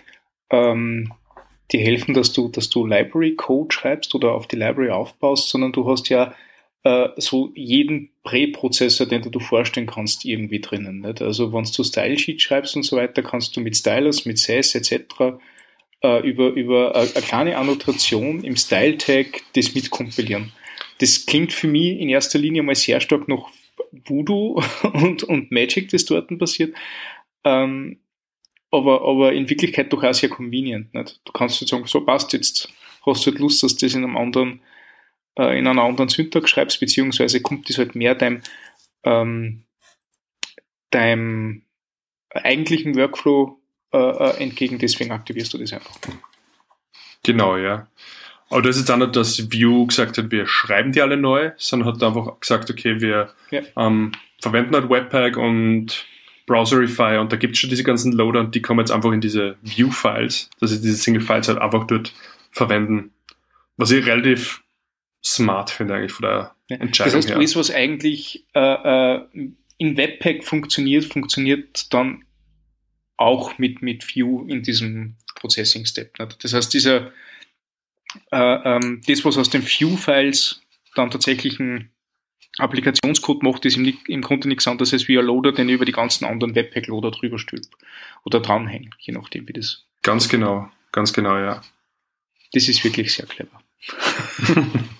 [0.50, 1.14] ähm,
[1.72, 5.72] die helfen, dass du, dass du Library Code schreibst oder auf die Library aufbaust, sondern
[5.72, 6.36] du hast ja
[6.84, 11.02] äh, so jeden Präprozessor, den du dir vorstellen kannst, irgendwie drinnen.
[11.02, 11.22] Nicht?
[11.22, 14.76] Also wenn du Style Sheet schreibst und so weiter, kannst du mit Stylus, mit Sass
[14.76, 15.38] etc.
[16.06, 20.52] Äh, über, über eine kleine Annotation im Style Tag das mitkompilieren.
[21.00, 23.48] Das klingt für mich in erster Linie mal sehr stark nach
[23.92, 24.62] Voodoo
[24.94, 26.76] und, und Magic, das dort passiert.
[27.44, 27.98] Ähm,
[28.70, 30.94] aber, aber in Wirklichkeit doch auch sehr convenient.
[30.94, 31.22] Nicht?
[31.26, 32.72] Du kannst jetzt sagen, so passt jetzt,
[33.04, 34.62] hast du halt Lust, dass das in einem anderen
[35.40, 38.42] äh, in einer anderen Syntax schreibst, beziehungsweise kommt das halt mehr deinem,
[39.04, 39.64] ähm,
[40.92, 41.64] deinem
[42.30, 43.60] eigentlichen Workflow
[43.94, 45.96] äh, äh, entgegen, deswegen aktivierst du das einfach.
[47.24, 47.88] Genau, ja.
[48.50, 51.52] Aber das ist jetzt auch nicht, dass Vue gesagt hat, wir schreiben die alle neu,
[51.58, 53.62] sondern hat einfach gesagt, okay, wir ja.
[53.78, 56.06] ähm, verwenden halt Webpack und
[56.46, 59.22] Browserify und da gibt es schon diese ganzen Loader und die kommen jetzt einfach in
[59.22, 62.14] diese View-Files, dass sie diese Single-Files halt einfach dort
[62.52, 63.12] verwenden.
[63.78, 64.62] Was ich relativ
[65.24, 66.78] smart finde eigentlich von der ja.
[66.78, 67.38] Entscheidung Das heißt, her.
[67.38, 68.60] alles, was eigentlich äh,
[69.16, 69.22] äh,
[69.78, 72.24] in Webpack funktioniert, funktioniert dann
[73.18, 76.18] auch mit, mit View in diesem Processing-Step.
[76.40, 77.12] Das heißt, dieser,
[78.32, 80.62] äh, ähm, das, was aus den View-Files
[80.96, 81.92] dann tatsächlich ein
[82.58, 85.86] Applikationscode macht, ist im, im Grunde nichts anderes als wie ein Loader, den ich über
[85.86, 87.66] die ganzen anderen Webpack-Loader drüber stülp
[88.24, 89.86] oder dranhängen, je nachdem, wie das.
[90.02, 91.62] Ganz genau, ganz genau, ja.
[92.54, 93.62] Das ist wirklich sehr clever.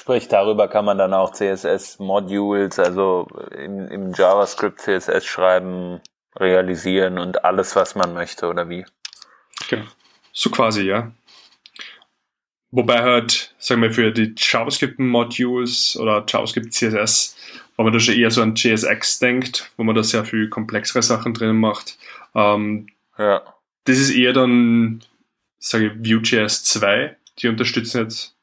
[0.00, 6.00] Sprich, darüber kann man dann auch CSS-Modules, also im, im JavaScript CSS schreiben,
[6.34, 8.86] realisieren und alles, was man möchte, oder wie?
[9.68, 9.84] Genau.
[10.32, 11.12] So quasi, ja.
[12.70, 17.36] Wobei halt, sagen wir, für die JavaScript-Modules oder JavaScript CSS,
[17.76, 21.02] wenn man da schon eher so an JSX denkt, wo man da sehr viel komplexere
[21.02, 21.98] Sachen drin macht,
[22.34, 22.86] ähm,
[23.18, 23.42] ja.
[23.84, 25.04] das ist eher dann,
[25.58, 28.39] sage ich, Vue.js 2, die unterstützen jetzt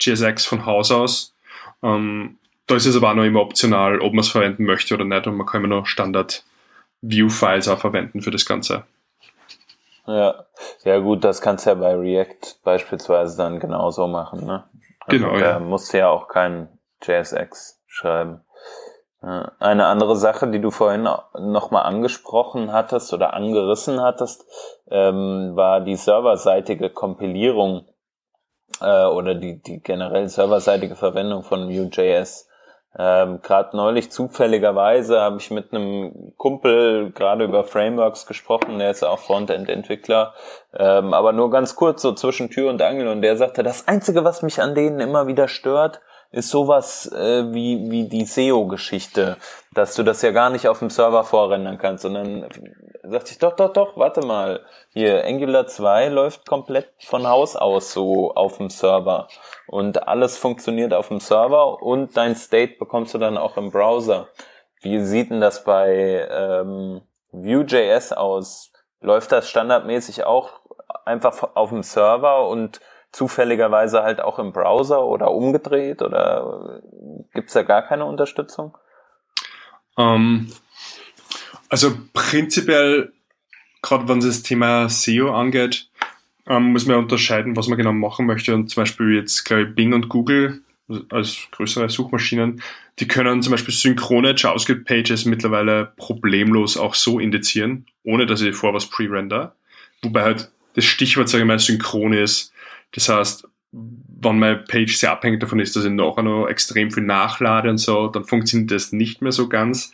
[0.00, 1.34] JSX von Haus aus.
[1.82, 5.04] Ähm, da ist es aber auch noch immer optional, ob man es verwenden möchte oder
[5.04, 6.44] nicht und man kann immer noch Standard
[7.02, 8.84] View-Files auch verwenden für das Ganze.
[10.06, 10.46] Ja,
[10.84, 14.64] ja gut, das kannst du ja bei React beispielsweise dann genauso machen, ne?
[15.00, 15.58] Also genau, da ja.
[15.58, 16.68] musst du ja auch kein
[17.02, 18.40] JSX schreiben.
[19.20, 24.44] Eine andere Sache, die du vorhin nochmal angesprochen hattest oder angerissen hattest,
[24.88, 27.86] ähm, war die serverseitige Kompilierung
[28.80, 32.48] äh, oder die, die generell serverseitige Verwendung von Vue.js.
[32.98, 39.04] Ähm, gerade neulich zufälligerweise habe ich mit einem Kumpel gerade über Frameworks gesprochen, der ist
[39.04, 40.32] auch Frontend-Entwickler,
[40.72, 44.24] ähm, aber nur ganz kurz so zwischen Tür und Angel und der sagte, das Einzige,
[44.24, 46.00] was mich an denen immer wieder stört,
[46.32, 49.36] ist sowas äh, wie, wie die SEO-Geschichte,
[49.74, 52.48] dass du das ja gar nicht auf dem Server vorrendern kannst, sondern
[53.10, 57.92] sagte ich, doch, doch, doch, warte mal, hier, Angular 2 läuft komplett von Haus aus
[57.92, 59.28] so auf dem Server
[59.66, 64.28] und alles funktioniert auf dem Server und dein State bekommst du dann auch im Browser.
[64.80, 68.72] Wie sieht denn das bei ähm, Vue.js aus?
[69.00, 70.60] Läuft das standardmäßig auch
[71.04, 72.80] einfach auf dem Server und
[73.12, 76.80] zufälligerweise halt auch im Browser oder umgedreht oder
[77.32, 78.76] gibt's da gar keine Unterstützung?
[79.96, 80.52] Ähm,
[81.68, 83.12] also prinzipiell,
[83.82, 85.88] gerade wenn es das Thema SEO angeht,
[86.46, 88.54] ähm, muss man unterscheiden, was man genau machen möchte.
[88.54, 90.60] Und zum Beispiel jetzt, glaube ich, Bing und Google
[91.10, 92.62] als größere Suchmaschinen,
[93.00, 98.72] die können zum Beispiel synchrone JavaScript-Pages mittlerweile problemlos auch so indizieren, ohne dass ich vor
[98.72, 99.56] was pre-render.
[100.02, 102.52] Wobei halt das Stichwort, sage ich mal, synchron ist.
[102.92, 103.48] Das heißt,
[104.26, 107.78] wenn meine Page sehr abhängig davon ist, dass ich nachher noch extrem viel nachlade und
[107.78, 109.92] so, dann funktioniert das nicht mehr so ganz.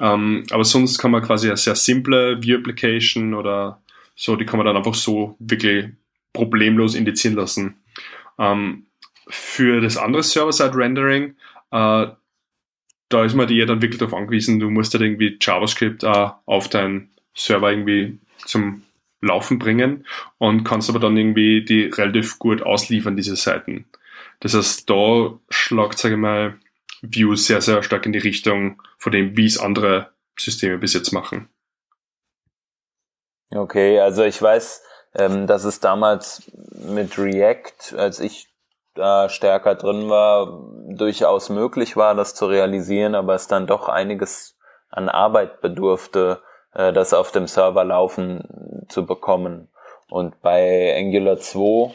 [0.00, 3.80] Ähm, aber sonst kann man quasi eine sehr simple View-Application oder
[4.14, 5.86] so, die kann man dann einfach so wirklich
[6.32, 7.76] problemlos indizieren lassen.
[8.38, 8.86] Ähm,
[9.28, 11.36] für das andere Server-Side-Rendering,
[11.70, 12.06] äh,
[13.08, 16.68] da ist man dir dann wirklich darauf angewiesen, du musst halt irgendwie JavaScript äh, auf
[16.68, 18.82] deinen Server irgendwie zum
[19.20, 20.06] Laufen bringen
[20.38, 23.86] und kannst aber dann irgendwie die relativ gut ausliefern, diese Seiten.
[24.40, 26.58] Das heißt, da schlagt, sage ich mal,
[27.02, 31.12] Vue sehr, sehr stark in die Richtung von dem, wie es andere Systeme bis jetzt
[31.12, 31.48] machen.
[33.50, 34.82] Okay, also ich weiß,
[35.14, 38.48] ähm, dass es damals mit React, als ich
[38.94, 44.56] da stärker drin war, durchaus möglich war, das zu realisieren, aber es dann doch einiges
[44.88, 46.42] an Arbeit bedurfte,
[46.80, 49.68] äh, das auf dem Server laufen zu bekommen.
[50.08, 51.92] Und bei Angular 2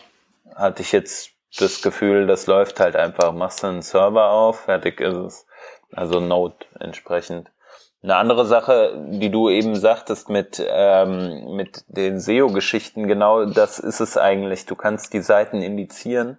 [0.55, 3.33] hatte ich jetzt das Gefühl, das läuft halt einfach.
[3.33, 5.47] Machst du einen Server auf, fertig ist es.
[5.93, 7.51] Also Node entsprechend.
[8.03, 13.99] Eine andere Sache, die du eben sagtest mit, ähm, mit den SEO-Geschichten, genau das ist
[13.99, 14.65] es eigentlich.
[14.65, 16.37] Du kannst die Seiten indizieren.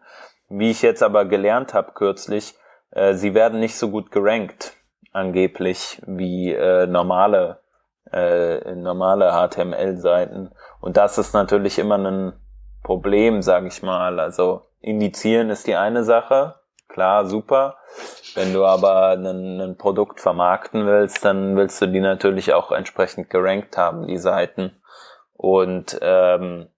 [0.49, 2.55] Wie ich jetzt aber gelernt habe kürzlich,
[2.93, 4.75] äh, sie werden nicht so gut gerankt,
[5.13, 7.59] angeblich, wie äh, normale
[8.13, 10.51] äh, normale HTML-Seiten.
[10.81, 12.33] Und das ist natürlich immer ein
[12.83, 14.21] Problem, sage ich mal.
[14.21, 16.55] Also indizieren ist die eine Sache,
[16.89, 17.77] klar, super.
[18.35, 23.77] Wenn du aber ein, Produkt vermarkten willst, dann willst du die natürlich auch entsprechend gerankt
[23.77, 24.71] haben, die Seiten.
[25.35, 26.69] Und ähm,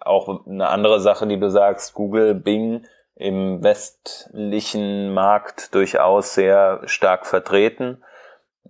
[0.00, 7.26] auch eine andere Sache, die du sagst, Google, Bing im westlichen Markt durchaus sehr stark
[7.26, 8.02] vertreten.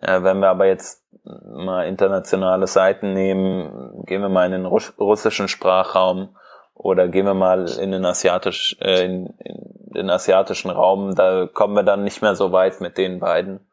[0.01, 5.49] Äh, wenn wir aber jetzt mal internationale Seiten nehmen, gehen wir mal in den russischen
[5.49, 6.37] Sprachraum
[6.75, 11.75] oder gehen wir mal in den asiatisch, äh, in, in den asiatischen Raum, da kommen
[11.75, 13.69] wir dann nicht mehr so weit mit den beiden.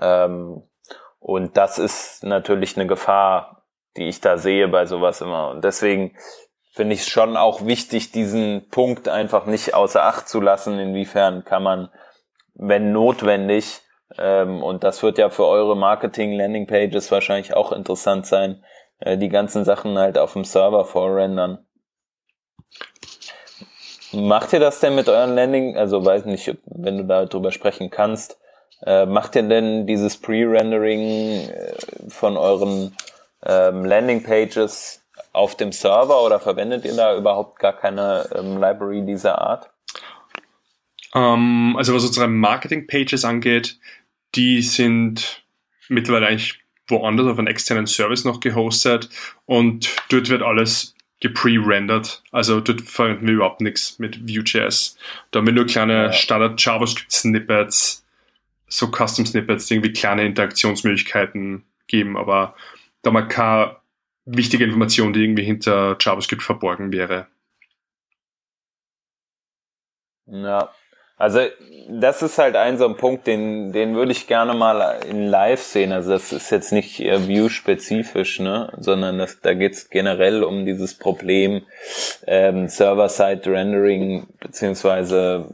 [0.00, 0.62] Ähm,
[1.18, 3.64] und das ist natürlich eine Gefahr,
[3.96, 5.50] die ich da sehe bei sowas immer.
[5.50, 6.16] Und deswegen
[6.72, 11.44] finde ich es schon auch wichtig, diesen Punkt einfach nicht außer Acht zu lassen, inwiefern
[11.44, 11.88] kann man,
[12.54, 13.80] wenn notwendig,
[14.18, 18.64] ähm, und das wird ja für eure Marketing-Landing-Pages wahrscheinlich auch interessant sein,
[19.00, 21.58] äh, die ganzen Sachen halt auf dem Server vorrendern.
[24.12, 28.38] Macht ihr das denn mit euren Landing, also weiß nicht, wenn du darüber sprechen kannst,
[28.84, 31.74] äh, macht ihr denn dieses Pre-Rendering äh,
[32.08, 32.96] von euren
[33.44, 35.02] ähm, Landing-Pages
[35.32, 39.70] auf dem Server oder verwendet ihr da überhaupt gar keine ähm, Library dieser Art?
[41.14, 43.78] Ähm, also was unsere Marketing-Pages angeht,
[44.34, 45.44] die sind
[45.88, 49.08] mittlerweile eigentlich woanders auf einem externen Service noch gehostet
[49.44, 52.22] und dort wird alles gepre-rendert.
[52.30, 54.96] Also dort verwenden wir überhaupt nichts mit Vue.js.
[55.30, 56.12] Da haben wir nur kleine ja.
[56.12, 58.04] Standard JavaScript-Snippets,
[58.68, 62.54] so Custom-Snippets, die irgendwie kleine Interaktionsmöglichkeiten geben, aber
[63.02, 63.76] da mal keine
[64.24, 67.28] wichtige Information, die irgendwie hinter JavaScript verborgen wäre.
[70.26, 70.72] Ja,
[71.16, 71.40] also
[71.88, 75.62] das ist halt ein so ein Punkt, den, den würde ich gerne mal in Live
[75.62, 75.92] sehen.
[75.92, 78.72] Also das ist jetzt nicht View-spezifisch, ne?
[78.78, 81.62] sondern das, da geht es generell um dieses Problem
[82.26, 85.46] ähm, Server-Side-Rendering beziehungsweise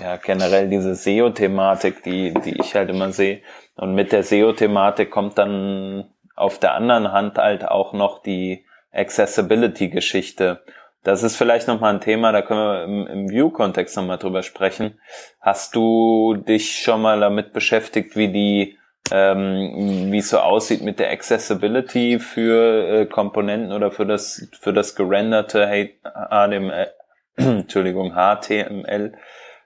[0.00, 3.40] ja generell diese SEO-Thematik, die, die ich halt immer sehe.
[3.76, 6.04] Und mit der SEO-Thematik kommt dann
[6.36, 10.62] auf der anderen Hand halt auch noch die Accessibility-Geschichte.
[11.04, 14.98] Das ist vielleicht nochmal ein Thema, da können wir im, im View-Kontext nochmal drüber sprechen.
[15.38, 18.78] Hast du dich schon mal damit beschäftigt, wie die,
[19.12, 24.72] ähm, wie es so aussieht mit der Accessibility für äh, Komponenten oder für das, für
[24.72, 26.90] das gerenderte HTML,
[27.36, 29.12] Entschuldigung, HTML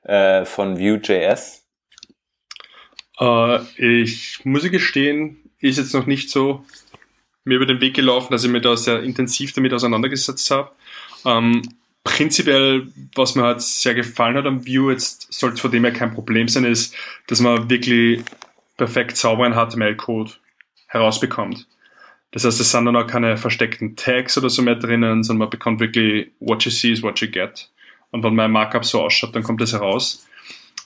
[0.02, 1.68] äh, von Vue.js?
[3.20, 6.64] Äh, ich muss gestehen, ist jetzt noch nicht so
[7.44, 10.72] mir über den Weg gelaufen, dass ich mir da sehr intensiv damit auseinandergesetzt habe.
[11.24, 11.62] Ähm,
[12.04, 15.92] prinzipiell, was mir halt sehr gefallen hat am View, jetzt sollte es von dem her
[15.92, 16.94] kein Problem sein, ist,
[17.26, 18.22] dass man wirklich
[18.76, 20.32] perfekt sauberen HTML-Code
[20.86, 21.66] herausbekommt.
[22.30, 25.50] Das heißt, es sind dann auch keine versteckten Tags oder so mehr drinnen, sondern man
[25.50, 27.70] bekommt wirklich what you see is what you get.
[28.10, 30.26] Und wenn mein Markup so ausschaut, dann kommt das heraus.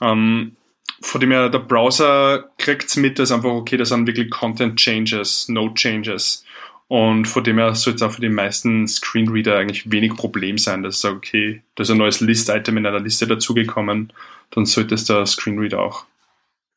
[0.01, 0.57] Ähm,
[1.01, 4.77] von dem her, der Browser kriegt es mit, dass einfach, okay, das sind wirklich Content
[4.77, 6.45] Changes, Node Changes.
[6.93, 10.83] Und von dem her sollte es auch für die meisten Screenreader eigentlich wenig Problem sein,
[10.83, 14.13] dass ich sage, okay, da ist ein neues List-Item in einer Liste dazugekommen,
[14.51, 16.05] dann sollte es der Screenreader auch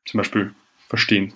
[0.06, 0.56] zum Beispiel
[0.88, 1.34] verstehen.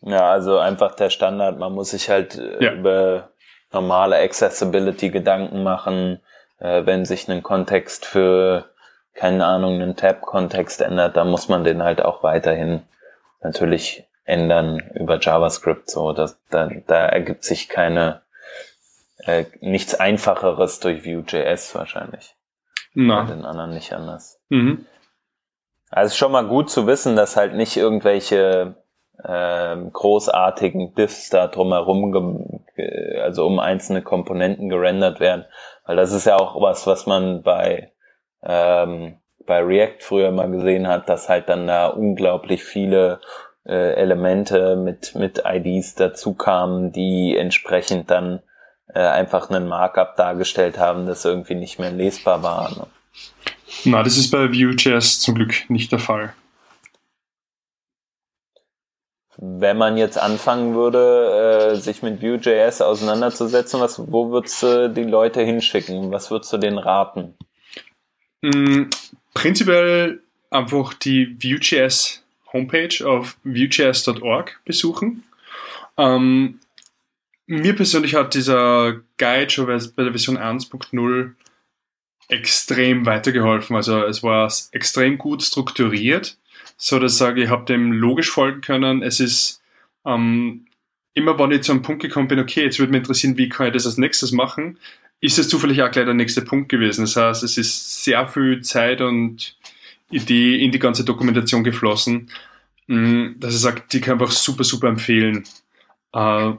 [0.00, 2.72] Ja, also einfach der Standard, man muss sich halt äh, Ja.
[2.72, 3.28] über
[3.70, 6.20] normale Accessibility Gedanken machen,
[6.60, 8.70] äh, wenn sich ein Kontext für,
[9.12, 12.80] keine Ahnung, einen Tab-Kontext ändert, dann muss man den halt auch weiterhin
[13.42, 15.88] natürlich ändern über JavaScript.
[15.88, 18.22] So, dass, da, da ergibt sich keine
[19.18, 22.34] äh, nichts Einfacheres durch Vue.js wahrscheinlich.
[22.94, 23.24] Bei Na.
[23.24, 24.40] den anderen nicht anders.
[24.48, 24.86] Mhm.
[25.90, 28.76] Also ist schon mal gut zu wissen, dass halt nicht irgendwelche
[29.24, 32.64] ähm, großartigen Diffs da drumherum,
[33.22, 35.46] also um einzelne Komponenten gerendert werden,
[35.84, 37.92] weil das ist ja auch was, was man bei
[38.42, 43.20] ähm, bei React früher mal gesehen hat, dass halt dann da unglaublich viele
[43.66, 48.40] äh, Elemente mit mit IDs dazu kamen, die entsprechend dann
[48.88, 52.70] äh, einfach einen Markup dargestellt haben, das irgendwie nicht mehr lesbar war.
[52.70, 52.86] Ne?
[53.84, 56.34] Na, das ist bei Vue.js zum Glück nicht der Fall.
[59.38, 65.04] Wenn man jetzt anfangen würde, äh, sich mit Vue.js auseinanderzusetzen, was, wo würdest du die
[65.04, 66.10] Leute hinschicken?
[66.10, 67.34] Was würdest du denen raten?
[68.40, 68.84] Mm,
[69.34, 75.24] Prinzipiell einfach die Vue.js Homepage auf vue.js.org besuchen.
[75.96, 76.60] Ähm,
[77.46, 81.32] mir persönlich hat dieser Guide schon bei der Version 1.0
[82.28, 83.76] extrem weitergeholfen.
[83.76, 86.38] Also es war extrem gut strukturiert,
[86.76, 89.02] so dass ich sage, ich habe dem logisch folgen können.
[89.02, 89.62] Es ist
[90.04, 90.66] ähm,
[91.14, 93.68] immer, wenn ich zu einem Punkt gekommen bin, okay, jetzt würde mich interessieren, wie kann
[93.68, 94.78] ich das als nächstes machen,
[95.20, 97.02] ist es zufällig auch gleich der nächste Punkt gewesen.
[97.02, 99.56] Das heißt, es ist sehr viel Zeit und
[100.10, 102.30] Idee in die ganze Dokumentation geflossen,
[102.86, 105.44] mh, dass ich sage, die kann ich einfach super, super empfehlen.
[106.12, 106.52] Äh,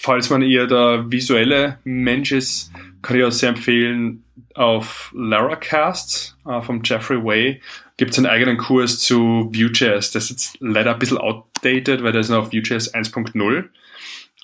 [0.00, 2.72] falls man eher der visuelle Mensch ist,
[3.02, 4.24] kann ich auch sehr empfehlen,
[4.54, 7.60] auf Laracast äh, vom Jeffrey Way
[7.96, 10.10] gibt es einen eigenen Kurs zu Vue.js.
[10.10, 13.64] Das ist jetzt leider ein bisschen outdated, weil der ist noch auf Vue.js 1.0.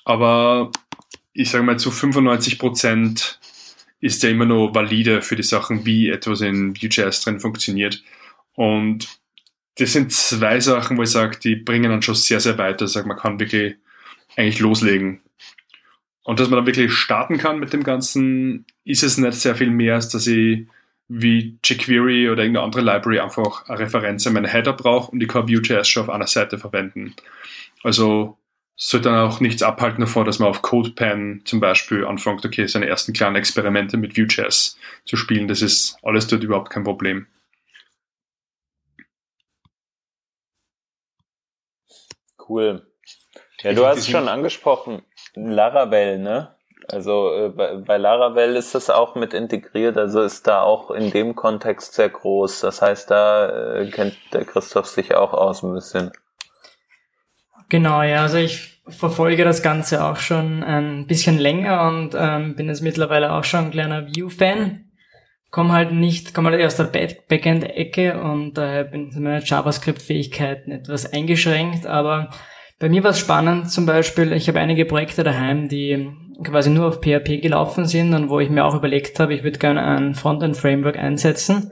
[0.05, 0.71] Aber
[1.33, 3.39] ich sage mal, zu 95 Prozent
[3.99, 8.03] ist der immer noch valide für die Sachen, wie etwas in Vue.js drin funktioniert.
[8.57, 9.07] Und
[9.77, 12.85] das sind zwei Sachen, wo ich sage, die bringen dann schon sehr, sehr weiter.
[12.85, 13.75] Ich sage, man kann wirklich
[14.35, 15.21] eigentlich loslegen.
[16.23, 19.69] Und dass man dann wirklich starten kann mit dem Ganzen, ist es nicht sehr viel
[19.69, 20.67] mehr, als dass ich
[21.07, 25.29] wie jQuery oder irgendeine andere Library einfach eine Referenz in meinen Header brauche und ich
[25.29, 27.13] kann Vue.js schon auf einer Seite verwenden.
[27.83, 28.37] Also
[28.75, 32.87] sollte dann auch nichts abhalten davor, dass man auf CodePen zum Beispiel anfängt, okay, seine
[32.87, 35.47] ersten kleinen Experimente mit Vue.js zu spielen.
[35.47, 37.27] Das ist alles dort überhaupt kein Problem.
[42.47, 42.87] Cool.
[43.61, 45.01] Ja, du hast es schon angesprochen,
[45.35, 46.55] Laravel, ne?
[46.89, 51.11] Also äh, bei, bei Laravel ist das auch mit integriert, also ist da auch in
[51.11, 52.61] dem Kontext sehr groß.
[52.61, 56.11] Das heißt, da äh, kennt der Christoph sich auch aus ein bisschen.
[57.69, 62.69] Genau, ja, also ich verfolge das Ganze auch schon ein bisschen länger und ähm, bin
[62.69, 64.86] jetzt mittlerweile auch schon ein kleiner Vue-Fan.
[65.49, 71.11] Komm halt nicht, komm halt aus der Back- Backend-Ecke und daher bin meine JavaScript-Fähigkeiten etwas
[71.11, 72.29] eingeschränkt, aber
[72.79, 76.11] bei mir war es spannend, zum Beispiel, ich habe einige Projekte daheim, die
[76.43, 79.57] quasi nur auf PHP gelaufen sind und wo ich mir auch überlegt habe, ich würde
[79.57, 81.71] gerne ein Frontend-Framework einsetzen.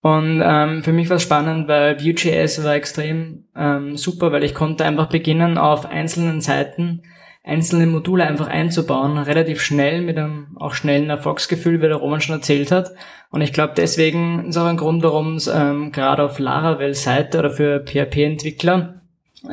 [0.00, 4.54] Und ähm, für mich war es spannend, weil Vue.js war extrem ähm, super, weil ich
[4.54, 7.02] konnte einfach beginnen, auf einzelnen Seiten
[7.44, 12.36] einzelne Module einfach einzubauen, relativ schnell, mit einem auch schnellen Erfolgsgefühl, wie der Roman schon
[12.36, 12.92] erzählt hat.
[13.30, 17.50] Und ich glaube, deswegen ist auch ein Grund, warum es ähm, gerade auf Laravel-Seite oder
[17.50, 19.02] für PHP-Entwickler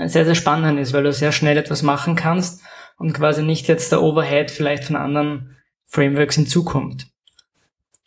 [0.06, 2.64] sehr, sehr spannend ist, weil du sehr schnell etwas machen kannst
[2.98, 7.08] und quasi nicht jetzt der Overhead vielleicht von anderen Frameworks hinzukommt.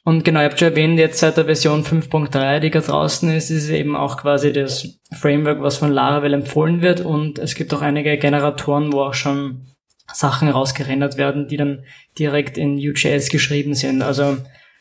[0.03, 3.51] Und genau, ihr habt schon erwähnt, jetzt seit der Version 5.3, die gerade draußen ist,
[3.51, 7.73] ist es eben auch quasi das Framework, was von Laravel empfohlen wird und es gibt
[7.75, 9.74] auch einige Generatoren, wo auch schon
[10.13, 11.85] Sachen rausgerendert werden, die dann
[12.19, 14.03] direkt in Vue.js geschrieben sind.
[14.03, 14.37] Also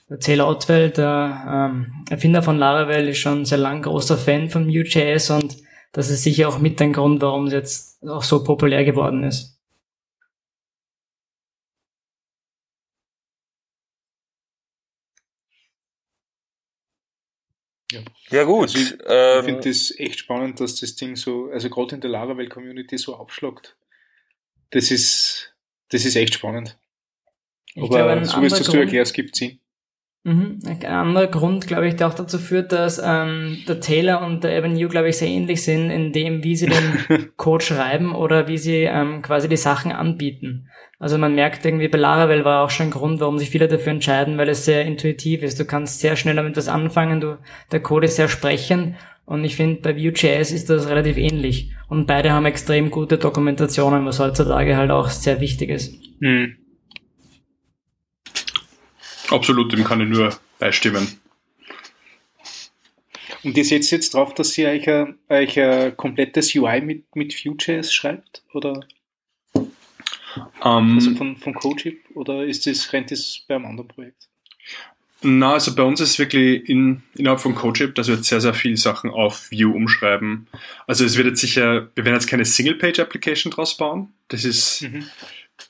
[0.09, 4.67] der Taylor Otwell, der ähm, Erfinder von Laravel, ist schon sehr lang großer Fan von
[4.67, 5.57] Vue.js und
[5.93, 9.59] das ist sicher auch mit ein Grund, warum es jetzt auch so populär geworden ist.
[18.29, 18.63] Ja gut.
[18.63, 22.01] Also ich- Ich ähm, finde das echt spannend, dass das Ding so, also gerade in
[22.01, 23.75] der Laravel-Community so aufschlagt.
[24.73, 25.53] Das ist,
[25.89, 26.79] das ist echt spannend.
[27.75, 29.59] Ich Aber glaube, so wie es du erklärst, gibt Sinn.
[30.25, 30.59] Mhm.
[30.65, 34.57] Ein anderer Grund, glaube ich, der auch dazu führt, dass ähm, der Taylor und der
[34.57, 38.57] Avenue, glaube ich, sehr ähnlich sind in dem, wie sie den Code schreiben oder wie
[38.57, 40.69] sie ähm, quasi die Sachen anbieten.
[40.97, 43.91] Also man merkt irgendwie bei Laravel war auch schon ein Grund, warum sich viele dafür
[43.91, 45.59] entscheiden, weil es sehr intuitiv ist.
[45.59, 47.37] Du kannst sehr schnell damit was anfangen, du,
[47.73, 48.95] der Code ist sehr sprechend
[49.25, 51.71] und ich finde, bei Vue.js ist das relativ ähnlich.
[51.89, 55.93] Und beide haben extrem gute Dokumentationen, was heutzutage halt auch sehr wichtig ist.
[56.19, 56.55] Mhm.
[59.33, 61.19] Absolut, dem kann ich nur beistimmen.
[63.43, 67.33] Und ihr setzt jetzt drauf, dass ihr euch ein, euch ein komplettes UI mit, mit
[67.33, 68.43] Vue.js schreibt?
[68.53, 68.85] Oder?
[69.55, 69.67] Um,
[70.63, 71.99] ähm, also von, von CodeShip?
[72.13, 74.29] Oder ist das, rennt das bei einem anderen Projekt?
[75.25, 78.41] Na, also bei uns ist es wirklich in, innerhalb von CodeShip, dass wir jetzt sehr,
[78.41, 80.47] sehr viele Sachen auf Vue umschreiben.
[80.85, 84.13] Also es wird jetzt sicher, wir werden jetzt keine Single-Page-Application draus bauen.
[84.27, 85.05] Das ist mhm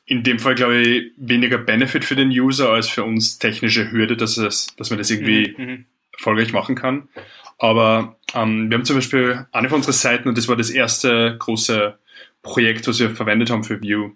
[0.06, 4.18] in dem Fall, glaube ich, weniger Benefit für den User als für uns technische Hürde,
[4.18, 5.66] dass, es, dass man das irgendwie mhm.
[5.66, 5.86] mhm.
[6.14, 7.08] erfolgreich machen kann.
[7.58, 11.36] Aber ähm, wir haben zum Beispiel eine von unseren Seiten, und das war das erste
[11.40, 11.98] große
[12.42, 14.14] Projekt, was wir verwendet haben für Vue.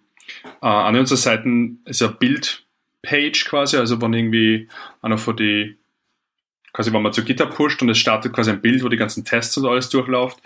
[0.62, 4.68] Äh, eine unserer Seiten ist eine Bildpage quasi, also wenn irgendwie
[5.02, 5.78] einer von die
[6.78, 9.26] quasi wenn man zu Gitter pusht und es startet quasi ein Bild, wo die ganzen
[9.26, 10.38] Tests und alles durchläuft.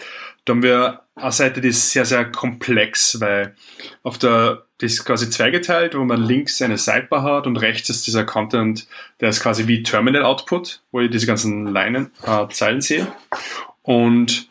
[0.46, 3.56] Da haben wir eine Seite, die ist sehr, sehr komplex, weil
[4.02, 8.08] auf der, die ist quasi zweigeteilt, wo man links eine Sidebar hat und rechts ist
[8.08, 8.88] dieser Content,
[9.20, 13.08] der ist quasi wie Terminal Output, wo ich diese ganzen Leinen, äh, Zeilen sehe.
[13.84, 14.50] Und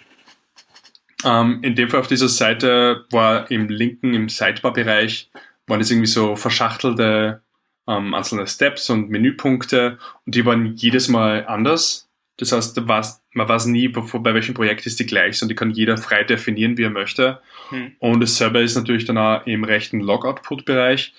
[1.24, 5.30] ähm, in dem Fall auf dieser Seite war im linken, im Sidebar-Bereich,
[5.66, 7.42] waren es irgendwie so verschachtelte
[7.88, 12.09] ähm, einzelne Steps und Menüpunkte und die waren jedes Mal anders.
[12.41, 15.99] Das heißt, man weiß nie, bei welchem Projekt ist die gleich, sondern die kann jeder
[15.99, 17.41] frei definieren, wie er möchte.
[17.68, 17.93] Hm.
[17.99, 21.12] Und das Server ist natürlich dann auch im rechten Log-Output-Bereich,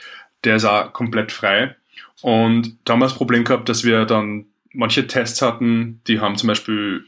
[0.43, 1.75] der ist auch komplett frei.
[2.21, 6.37] Und da haben wir das Problem gehabt, dass wir dann manche Tests hatten, die haben
[6.37, 7.05] zum Beispiel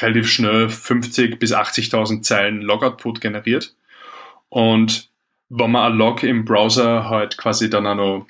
[0.00, 3.74] relativ schnell 50 bis 80.000 Zeilen Log-Output generiert.
[4.50, 5.10] Und
[5.48, 8.26] wenn man ein Log im Browser halt quasi dann auch noch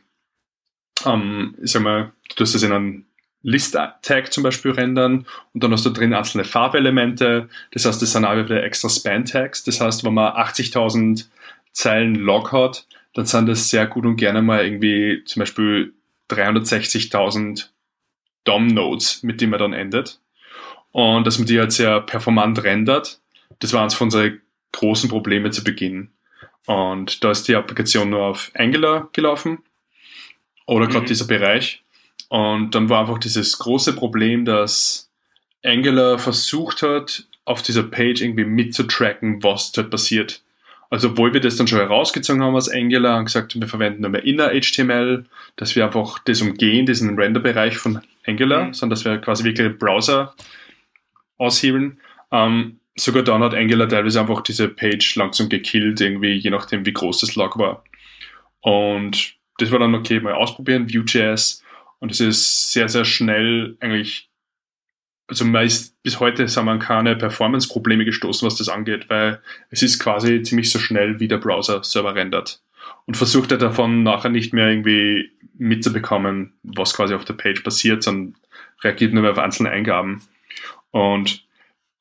[1.04, 3.04] ähm, ich sag mal, du hast das in einem
[3.42, 7.48] List-Tag zum Beispiel rendern und dann hast du drin einzelne Farbelemente.
[7.72, 9.64] Das heißt, das sind auch wieder extra Span-Tags.
[9.64, 11.26] Das heißt, wenn man 80.000
[11.72, 15.92] Zeilen Log hat, dann sind das sehr gut und gerne mal irgendwie zum Beispiel
[16.30, 17.66] 360.000
[18.44, 20.20] DOM-Nodes, mit denen man dann endet.
[20.92, 23.20] Und dass man die halt sehr performant rendert,
[23.58, 24.40] das war eines von unseren
[24.72, 26.10] großen Probleme zu Beginn.
[26.66, 29.58] Und da ist die Applikation nur auf Angular gelaufen
[30.66, 31.08] oder gerade mhm.
[31.08, 31.82] dieser Bereich.
[32.32, 35.10] Und dann war einfach dieses große Problem, dass
[35.62, 40.40] Angular versucht hat, auf dieser Page irgendwie mitzutracken, was dort passiert.
[40.88, 44.10] Also obwohl wir das dann schon herausgezogen haben aus Angular und gesagt, wir verwenden nur
[44.12, 45.26] mehr Inner HTML,
[45.56, 48.72] dass wir einfach das umgehen, diesen Render-Bereich von Angular, mhm.
[48.72, 50.34] sondern dass wir quasi wirklich den Browser
[51.36, 52.00] aushebeln.
[52.30, 56.94] Ähm, sogar dann hat Angular teilweise einfach diese Page langsam gekillt, irgendwie, je nachdem, wie
[56.94, 57.84] groß das Log war.
[58.62, 61.61] Und das war dann okay, mal ausprobieren, Vue.js.
[62.02, 64.28] Und es ist sehr, sehr schnell eigentlich,
[65.28, 69.40] also meist bis heute sind wir an keine Performance-Probleme gestoßen, was das angeht, weil
[69.70, 72.60] es ist quasi ziemlich so schnell, wie der Browser selber rendert.
[73.06, 78.02] Und versucht er davon nachher nicht mehr irgendwie mitzubekommen, was quasi auf der Page passiert,
[78.02, 78.34] sondern
[78.82, 80.22] reagiert nur mehr auf einzelne Eingaben.
[80.90, 81.46] Und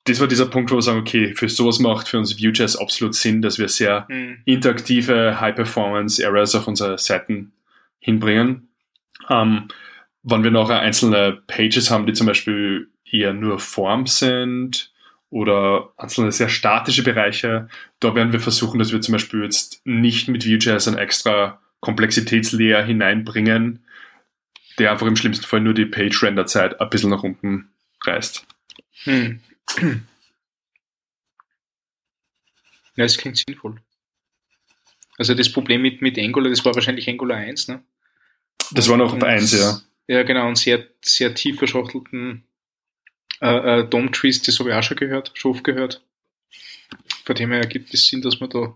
[0.05, 3.13] das war dieser Punkt, wo wir sagen, okay, für sowas macht für uns Vue.js absolut
[3.13, 4.39] Sinn, dass wir sehr mhm.
[4.45, 7.51] interaktive High-Performance-Areas auf unsere Seiten
[7.99, 8.67] hinbringen.
[9.29, 9.67] Ähm,
[10.23, 14.91] wenn wir noch einzelne Pages haben, die zum Beispiel eher nur Form sind
[15.29, 17.69] oder einzelne sehr statische Bereiche,
[17.99, 22.83] da werden wir versuchen, dass wir zum Beispiel jetzt nicht mit Vue.js ein extra Komplexitätslayer
[22.83, 23.85] hineinbringen,
[24.77, 27.71] der einfach im schlimmsten Fall nur die Page-Render-Zeit ein bisschen nach unten
[28.05, 28.45] reißt.
[29.03, 29.39] Hm.
[32.95, 33.77] Ja, das klingt sinnvoll.
[35.17, 37.83] Also das Problem mit, mit Angular, das war wahrscheinlich Angular 1, ne?
[38.71, 39.81] Das war noch 1, ja.
[40.11, 42.43] Ja, genau, und sehr, sehr tief verschachtelten
[43.39, 46.05] äh, äh, DOM-Trees, das habe ich auch schon gehört, schon oft gehört.
[47.23, 48.75] Von dem her ergibt es Sinn, dass man da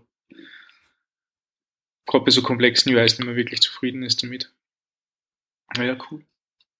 [2.06, 4.50] gerade bei so komplexen UIs nicht mehr wirklich zufrieden ist damit.
[5.76, 6.24] Ja, cool.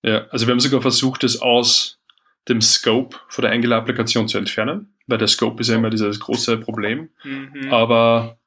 [0.03, 2.01] Ja, also wir haben sogar versucht, das aus
[2.49, 6.57] dem Scope von der Angular-Applikation zu entfernen, weil der Scope ist ja immer dieses große
[6.57, 7.11] Problem.
[7.25, 7.71] Mhm.
[7.71, 8.41] Aber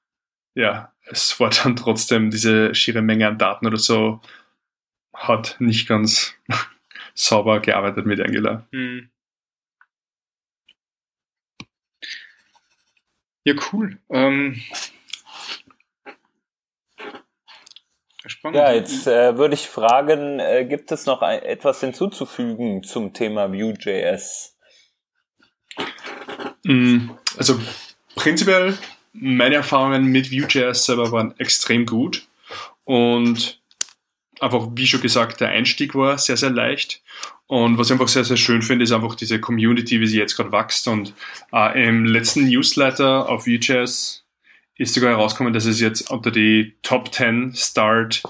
[0.56, 4.22] ja, es war dann trotzdem diese schiere Menge an Daten oder so,
[5.20, 6.34] hat nicht ganz
[7.14, 8.66] sauber gearbeitet mit Angular.
[8.72, 9.10] Mhm.
[13.44, 13.98] Ja, cool.
[14.10, 14.62] Ähm,
[18.26, 18.58] Spannend.
[18.58, 23.52] Ja, jetzt äh, würde ich fragen, äh, gibt es noch ein, etwas hinzuzufügen zum Thema
[23.52, 24.56] Vue.js?
[26.64, 27.60] Mm, also
[28.16, 28.78] prinzipiell,
[29.14, 32.28] meine Erfahrungen mit Vue.js selber waren extrem gut
[32.84, 33.59] und
[34.42, 37.02] einfach, wie schon gesagt, der Einstieg war sehr, sehr leicht.
[37.48, 40.36] Und was ich einfach sehr, sehr schön finde, ist einfach diese Community, wie sie jetzt
[40.36, 40.88] gerade wächst.
[40.88, 41.14] Und
[41.52, 44.24] äh, im letzten Newsletter auf Vue.js
[44.76, 48.24] ist sogar herausgekommen, dass es jetzt unter die Top 10 Start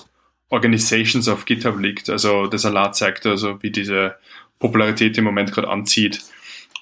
[0.49, 2.09] Organizations auf GitHub liegt.
[2.09, 4.15] Also das Alat zeigt also, wie diese
[4.57, 6.23] Popularität im Moment gerade anzieht.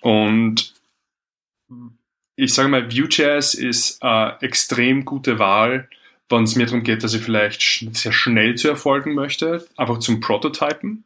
[0.01, 0.73] Und
[2.35, 5.89] ich sage mal, Vue.js ist eine extrem gute Wahl,
[6.29, 7.61] wenn es mir darum geht, dass ich vielleicht
[7.93, 11.03] sehr schnell zu erfolgen möchte, einfach zum Prototypen,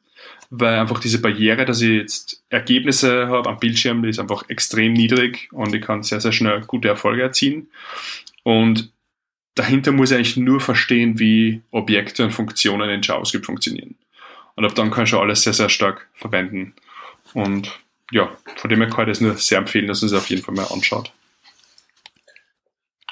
[0.49, 4.93] weil einfach diese Barriere, dass ich jetzt Ergebnisse habe am Bildschirm, die ist einfach extrem
[4.93, 7.67] niedrig und ich kann sehr, sehr schnell gute Erfolge erzielen.
[8.43, 8.91] Und
[9.55, 13.95] dahinter muss ich eigentlich nur verstehen, wie Objekte und Funktionen in JavaScript funktionieren.
[14.55, 16.73] Und ab dann kann ich schon alles sehr, sehr stark verwenden.
[17.33, 17.79] Und
[18.11, 20.43] ja, von dem her kann ich es nur sehr empfehlen, dass man es auf jeden
[20.43, 21.13] Fall mal anschaut.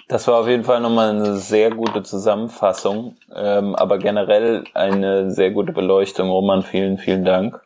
[0.10, 5.52] Das war auf jeden Fall nochmal eine sehr gute Zusammenfassung, ähm, aber generell eine sehr
[5.52, 6.32] gute Beleuchtung.
[6.32, 7.62] Roman, vielen, vielen Dank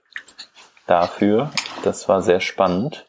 [0.85, 1.51] dafür.
[1.85, 3.05] Das war sehr spannend.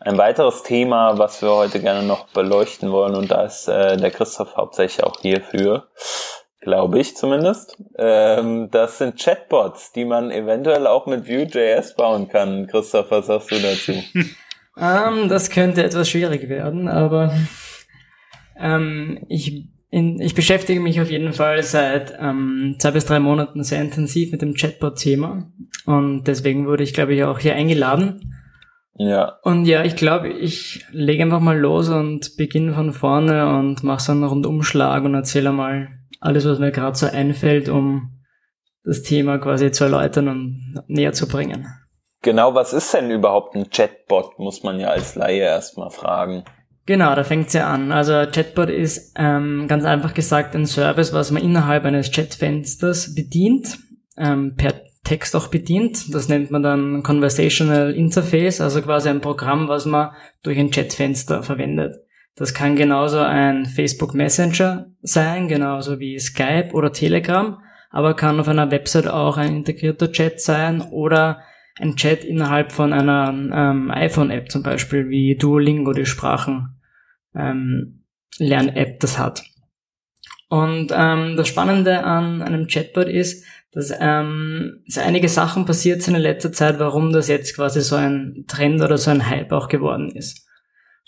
[0.00, 4.10] Ein weiteres Thema, was wir heute gerne noch beleuchten wollen, und da ist äh, der
[4.10, 5.88] Christoph hauptsächlich auch hierfür,
[6.60, 12.66] glaube ich zumindest, ähm, das sind Chatbots, die man eventuell auch mit Vue.js bauen kann.
[12.66, 13.92] Christoph, was sagst du dazu?
[14.78, 17.32] ähm, das könnte etwas schwierig werden, aber
[18.58, 23.62] ähm, ich, in, ich beschäftige mich auf jeden Fall seit ähm, zwei bis drei Monaten
[23.62, 25.50] sehr intensiv mit dem Chatbot-Thema
[25.86, 28.34] und deswegen wurde ich, glaube ich, auch hier eingeladen.
[28.98, 29.38] Ja.
[29.42, 34.02] Und ja, ich glaube, ich lege einfach mal los und beginne von vorne und mache
[34.02, 35.88] so einen Rundumschlag und erzähle mal
[36.20, 38.18] alles, was mir gerade so einfällt, um
[38.84, 41.66] das Thema quasi zu erläutern und näher zu bringen.
[42.22, 46.42] Genau, was ist denn überhaupt ein Chatbot, muss man ja als Laie erstmal fragen.
[46.88, 47.92] Genau, da fängt's ja an.
[47.92, 53.78] Also Chatbot ist ähm, ganz einfach gesagt ein Service, was man innerhalb eines Chatfensters bedient,
[54.16, 54.72] ähm, per
[55.04, 56.14] Text auch bedient.
[56.14, 60.12] Das nennt man dann Conversational Interface, also quasi ein Programm, was man
[60.42, 61.94] durch ein Chatfenster verwendet.
[62.36, 67.58] Das kann genauso ein Facebook Messenger sein, genauso wie Skype oder Telegram,
[67.90, 71.40] aber kann auf einer Website auch ein integrierter Chat sein oder
[71.78, 76.76] ein Chat innerhalb von einer ähm, iPhone-App zum Beispiel, wie Duolingo die Sprachen
[77.34, 78.04] ähm,
[78.38, 79.42] Lern-App das hat.
[80.48, 86.14] Und ähm, das Spannende an einem Chatbot ist, dass ähm, so einige Sachen passiert sind
[86.14, 89.68] in letzter Zeit, warum das jetzt quasi so ein Trend oder so ein Hype auch
[89.68, 90.46] geworden ist.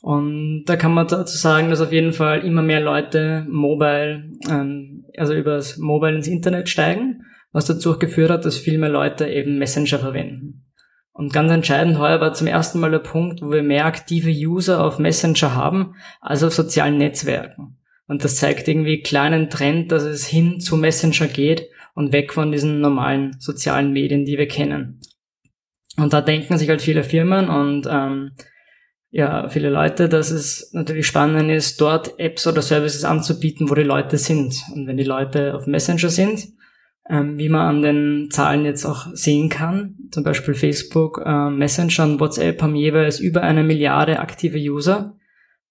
[0.02, 5.04] Und da kann man dazu sagen, dass auf jeden Fall immer mehr Leute mobile, ähm,
[5.16, 9.58] also übers Mobile ins Internet steigen, was dazu geführt hat, dass viel mehr Leute eben
[9.58, 10.69] Messenger verwenden.
[11.12, 14.84] Und ganz entscheidend heuer war zum ersten Mal der Punkt, wo wir mehr aktive User
[14.84, 17.78] auf Messenger haben als auf sozialen Netzwerken.
[18.06, 22.50] Und das zeigt irgendwie kleinen Trend, dass es hin zu Messenger geht und weg von
[22.50, 25.00] diesen normalen sozialen Medien, die wir kennen.
[25.96, 28.32] Und da denken sich halt viele Firmen und ähm,
[29.10, 33.82] ja, viele Leute, dass es natürlich spannend ist, dort Apps oder Services anzubieten, wo die
[33.82, 34.54] Leute sind.
[34.72, 36.48] Und wenn die Leute auf Messenger sind,
[37.10, 39.96] ähm, wie man an den Zahlen jetzt auch sehen kann.
[40.12, 45.16] Zum Beispiel Facebook, äh, Messenger und WhatsApp haben jeweils über eine Milliarde aktive User.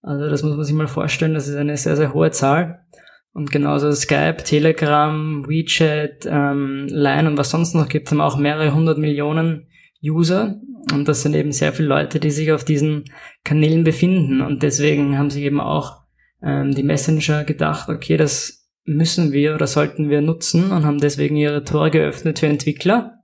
[0.02, 2.86] Also das muss man sich mal vorstellen, das ist eine sehr, sehr hohe Zahl.
[3.32, 8.74] Und genauso Skype, Telegram, WeChat, ähm, Line und was sonst noch gibt, haben auch mehrere
[8.74, 9.68] hundert Millionen
[10.04, 10.60] User.
[10.92, 13.06] Und das sind eben sehr viele Leute, die sich auf diesen
[13.44, 14.42] Kanälen befinden.
[14.42, 16.02] Und deswegen haben sich eben auch
[16.42, 18.59] ähm, die Messenger gedacht, okay, das
[18.90, 23.20] müssen wir oder sollten wir nutzen und haben deswegen ihre Tore geöffnet für Entwickler.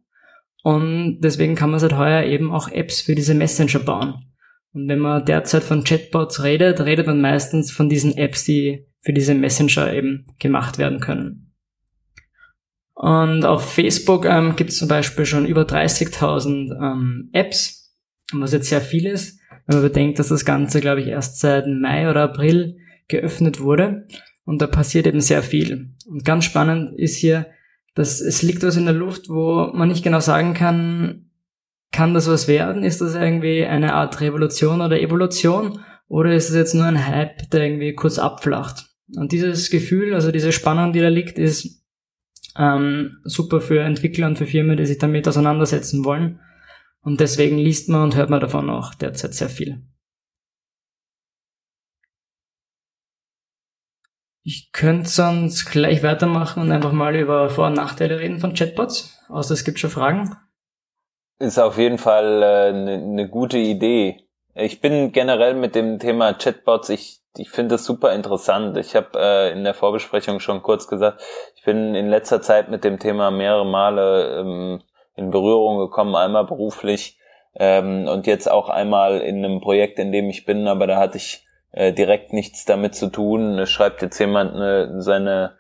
[0.64, 4.16] Und deswegen kann man seit heuer eben auch Apps für diese Messenger bauen.
[4.74, 9.14] Und wenn man derzeit von Chatbots redet, redet man meistens von diesen Apps, die für
[9.14, 11.54] diese Messenger eben gemacht werden können.
[12.94, 17.94] Und auf Facebook ähm, gibt es zum Beispiel schon über 30.000 ähm, Apps,
[18.34, 21.68] was jetzt sehr viel ist, wenn man bedenkt, dass das Ganze, glaube ich, erst seit
[21.68, 24.08] Mai oder April geöffnet wurde.
[24.46, 25.96] Und da passiert eben sehr viel.
[26.08, 27.48] Und ganz spannend ist hier,
[27.96, 31.32] dass es liegt was in der Luft, wo man nicht genau sagen kann,
[31.92, 32.84] kann das was werden?
[32.84, 35.80] Ist das irgendwie eine Art Revolution oder Evolution?
[36.08, 38.86] Oder ist es jetzt nur ein Hype, der irgendwie kurz abflacht?
[39.16, 41.84] Und dieses Gefühl, also diese Spannung, die da liegt, ist
[42.58, 46.40] ähm, super für Entwickler und für Firmen, die sich damit auseinandersetzen wollen.
[47.02, 49.82] Und deswegen liest man und hört man davon auch derzeit sehr viel.
[54.48, 59.20] Ich könnte sonst gleich weitermachen und einfach mal über Vor- und Nachteile reden von Chatbots.
[59.28, 60.38] Außer es gibt schon Fragen.
[61.40, 64.28] Ist auf jeden Fall eine äh, ne, ne gute Idee.
[64.54, 68.78] Ich bin generell mit dem Thema Chatbots, ich, ich finde es super interessant.
[68.78, 71.24] Ich habe äh, in der Vorbesprechung schon kurz gesagt,
[71.56, 74.84] ich bin in letzter Zeit mit dem Thema mehrere Male ähm,
[75.16, 77.18] in Berührung gekommen, einmal beruflich
[77.56, 81.18] ähm, und jetzt auch einmal in einem Projekt, in dem ich bin, aber da hatte
[81.18, 81.45] ich
[81.76, 83.60] äh, direkt nichts damit zu tun.
[83.60, 85.58] Es schreibt jetzt jemand eine, seine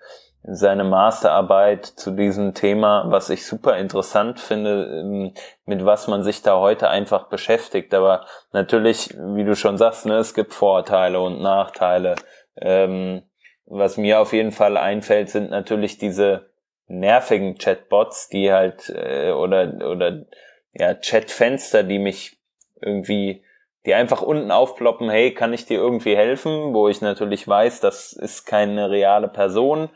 [0.47, 5.33] seine Masterarbeit zu diesem Thema, was ich super interessant finde, ähm,
[5.65, 7.93] mit was man sich da heute einfach beschäftigt.
[7.93, 12.15] Aber natürlich, wie du schon sagst, ne, es gibt Vorteile und Nachteile.
[12.57, 13.23] Ähm,
[13.65, 16.51] was mir auf jeden Fall einfällt, sind natürlich diese
[16.87, 20.25] nervigen Chatbots, die halt äh, oder oder
[20.73, 22.37] ja Chatfenster, die mich
[22.79, 23.43] irgendwie
[23.85, 26.73] die einfach unten aufploppen, hey, kann ich dir irgendwie helfen?
[26.73, 29.89] Wo ich natürlich weiß, das ist keine reale Person,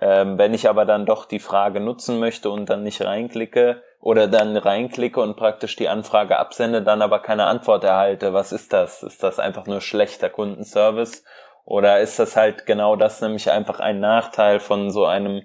[0.00, 4.28] ähm, wenn ich aber dann doch die Frage nutzen möchte und dann nicht reinklicke oder
[4.28, 9.02] dann reinklicke und praktisch die Anfrage absende, dann aber keine Antwort erhalte, was ist das?
[9.02, 11.24] Ist das einfach nur schlechter Kundenservice?
[11.64, 15.42] Oder ist das halt genau das, nämlich einfach ein Nachteil von so einem,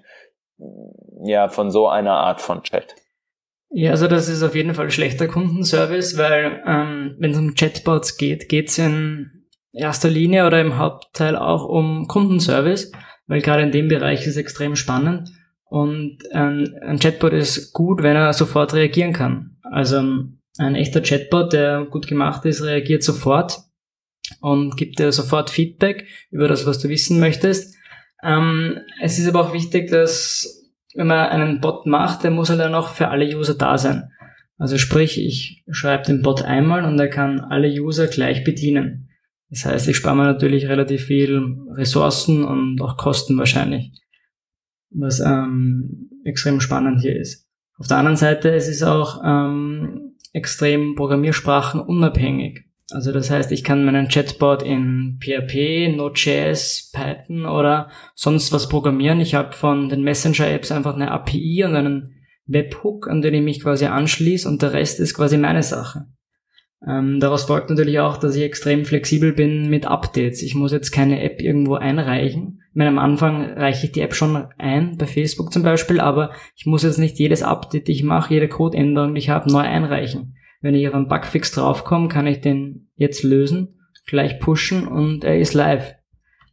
[1.22, 2.94] ja, von so einer Art von Chat?
[3.76, 8.16] Ja, also das ist auf jeden Fall schlechter Kundenservice, weil ähm, wenn es um Chatbots
[8.16, 12.92] geht, geht es in erster Linie oder im Hauptteil auch um Kundenservice
[13.26, 15.30] weil gerade in dem Bereich ist es extrem spannend
[15.64, 19.56] und ähm, ein Chatbot ist gut, wenn er sofort reagieren kann.
[19.62, 19.98] Also
[20.58, 23.58] ein echter Chatbot, der gut gemacht ist, reagiert sofort
[24.40, 27.74] und gibt dir sofort Feedback über das, was du wissen möchtest.
[28.22, 30.63] Ähm, es ist aber auch wichtig, dass
[30.94, 34.10] wenn man einen Bot macht, der muss halt dann auch für alle User da sein.
[34.56, 39.10] Also sprich, ich schreibe den Bot einmal und er kann alle User gleich bedienen.
[39.50, 41.42] Das heißt, ich spare mir natürlich relativ viel
[41.72, 43.92] Ressourcen und auch Kosten wahrscheinlich,
[44.90, 47.48] was ähm, extrem spannend hier ist.
[47.78, 52.64] Auf der anderen Seite es ist es auch ähm, extrem Programmiersprachen unabhängig.
[52.90, 59.20] Also das heißt, ich kann meinen Chatbot in PHP, Node.js, Python oder sonst was programmieren.
[59.20, 62.14] Ich habe von den Messenger-Apps einfach eine API und einen
[62.46, 66.06] Webhook, an den ich mich quasi anschließe und der Rest ist quasi meine Sache.
[66.86, 70.42] Ähm, daraus folgt natürlich auch, dass ich extrem flexibel bin mit Updates.
[70.42, 72.60] Ich muss jetzt keine App irgendwo einreichen.
[72.70, 76.32] Ich meine, am Anfang reiche ich die App schon ein, bei Facebook zum Beispiel, aber
[76.56, 80.36] ich muss jetzt nicht jedes Update, ich mache, jede Codeänderung, die ich habe, neu einreichen.
[80.64, 85.38] Wenn ich auf einen Bugfix draufkomme, kann ich den jetzt lösen, gleich pushen und er
[85.38, 85.92] ist live.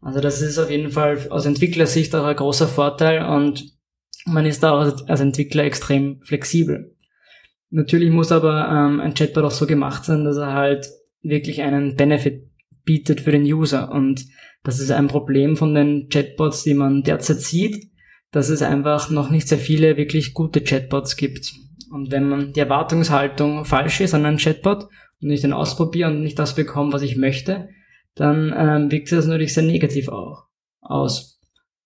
[0.01, 3.63] Also das ist auf jeden Fall aus Entwicklersicht auch ein großer Vorteil und
[4.25, 6.93] man ist da auch als Entwickler extrem flexibel.
[7.69, 10.89] Natürlich muss aber ähm, ein Chatbot auch so gemacht sein, dass er halt
[11.21, 12.49] wirklich einen Benefit
[12.83, 13.93] bietet für den User.
[13.93, 14.25] Und
[14.65, 17.89] das ist ein Problem von den Chatbots, die man derzeit sieht,
[18.31, 21.53] dass es einfach noch nicht sehr viele wirklich gute Chatbots gibt.
[21.89, 24.87] Und wenn man die Erwartungshaltung falsch ist an einen Chatbot
[25.21, 27.69] und ich den ausprobiere und nicht das bekomme, was ich möchte,
[28.15, 30.45] dann ähm, wirkt sich das natürlich sehr negativ auch
[30.81, 31.39] aus.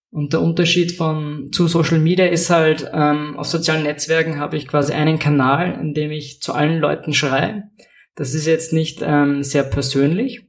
[0.10, 4.68] Und der Unterschied von zu Social Media ist halt, ähm, auf sozialen Netzwerken habe ich
[4.68, 7.64] quasi einen Kanal, in dem ich zu allen Leuten schreie.
[8.16, 10.48] Das ist jetzt nicht ähm, sehr persönlich.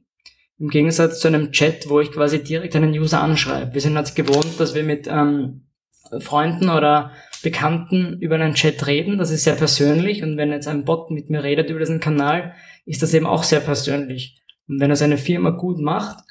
[0.57, 3.73] Im Gegensatz zu einem Chat, wo ich quasi direkt einen User anschreibe.
[3.73, 5.67] Wir sind halt gewohnt, dass wir mit ähm,
[6.19, 9.17] Freunden oder Bekannten über einen Chat reden.
[9.17, 10.23] Das ist sehr persönlich.
[10.23, 12.53] Und wenn jetzt ein Bot mit mir redet über diesen Kanal,
[12.85, 14.41] ist das eben auch sehr persönlich.
[14.67, 16.23] Und wenn er seine Firma gut macht,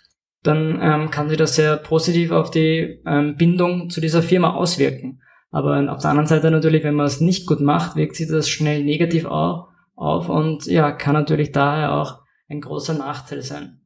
[0.42, 5.20] dann ähm, kann sich das sehr positiv auf die ähm, Bindung zu dieser Firma auswirken.
[5.50, 8.48] Aber auf der anderen Seite natürlich, wenn man es nicht gut macht, wirkt sich das
[8.48, 13.80] schnell negativ auf, auf und ja, kann natürlich daher auch ein großer Nachteil sein.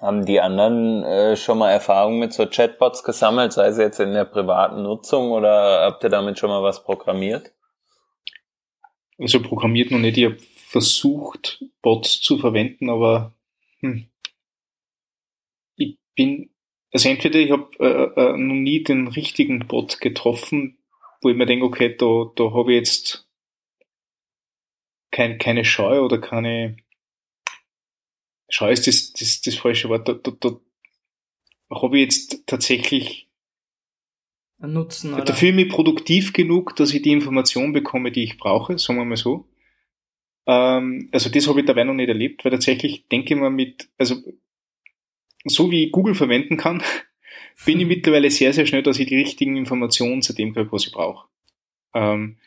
[0.00, 4.12] Haben die anderen äh, schon mal Erfahrungen mit so Chatbots gesammelt, sei es jetzt in
[4.12, 7.52] der privaten Nutzung oder habt ihr damit schon mal was programmiert?
[9.18, 13.34] also programmiert noch nicht, ich habe versucht, Bots zu verwenden, aber
[13.80, 14.08] hm,
[15.76, 16.50] ich bin,
[16.92, 20.78] also entweder ich habe äh, äh, noch nie den richtigen Bot getroffen,
[21.20, 23.28] wo ich mir denke, okay, da, da habe ich jetzt
[25.10, 26.76] kein, keine Scheu oder keine
[28.48, 30.58] Scheu ist das, das, das falsche Wort, da, da, da
[31.70, 33.28] habe ich jetzt tatsächlich
[34.58, 35.14] nutzen.
[35.14, 35.24] Oder?
[35.24, 39.04] Dafür bin ich produktiv genug, dass ich die Information bekomme, die ich brauche, sagen wir
[39.04, 39.46] mal so.
[40.46, 43.88] Ähm, also das habe ich dabei noch nicht erlebt, weil tatsächlich denke ich mal mit,
[43.98, 44.16] also
[45.44, 46.82] so wie ich Google verwenden kann,
[47.66, 50.86] bin ich mittlerweile sehr, sehr schnell, dass ich die richtigen Informationen zu dem kriege, was
[50.86, 51.28] ich brauche.
[51.94, 52.38] Ähm,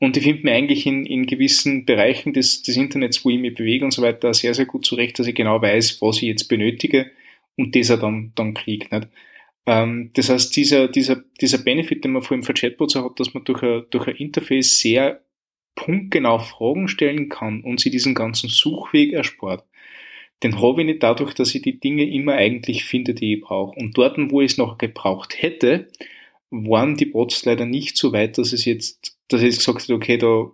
[0.00, 3.54] Und ich finde mir eigentlich in, in gewissen Bereichen des, des Internets, wo ich mich
[3.54, 6.48] bewege und so weiter, sehr, sehr gut zurecht, dass ich genau weiß, was ich jetzt
[6.48, 7.10] benötige
[7.56, 8.92] und das er dann, dann kriegt.
[8.92, 9.08] Nicht?
[9.66, 13.34] Ähm, das heißt, dieser, dieser, dieser Benefit, den man vor allem für Chatbots hat, dass
[13.34, 15.22] man durch ein, durch ein Interface sehr
[15.76, 19.64] punktgenau Fragen stellen kann und sie diesen ganzen Suchweg erspart,
[20.42, 23.78] den habe ich nicht dadurch, dass ich die Dinge immer eigentlich finde, die ich brauche.
[23.78, 25.88] Und dort, wo ich es noch gebraucht hätte,
[26.50, 30.18] waren die Bots leider nicht so weit, dass es jetzt, dass ich gesagt habe, okay,
[30.18, 30.50] da,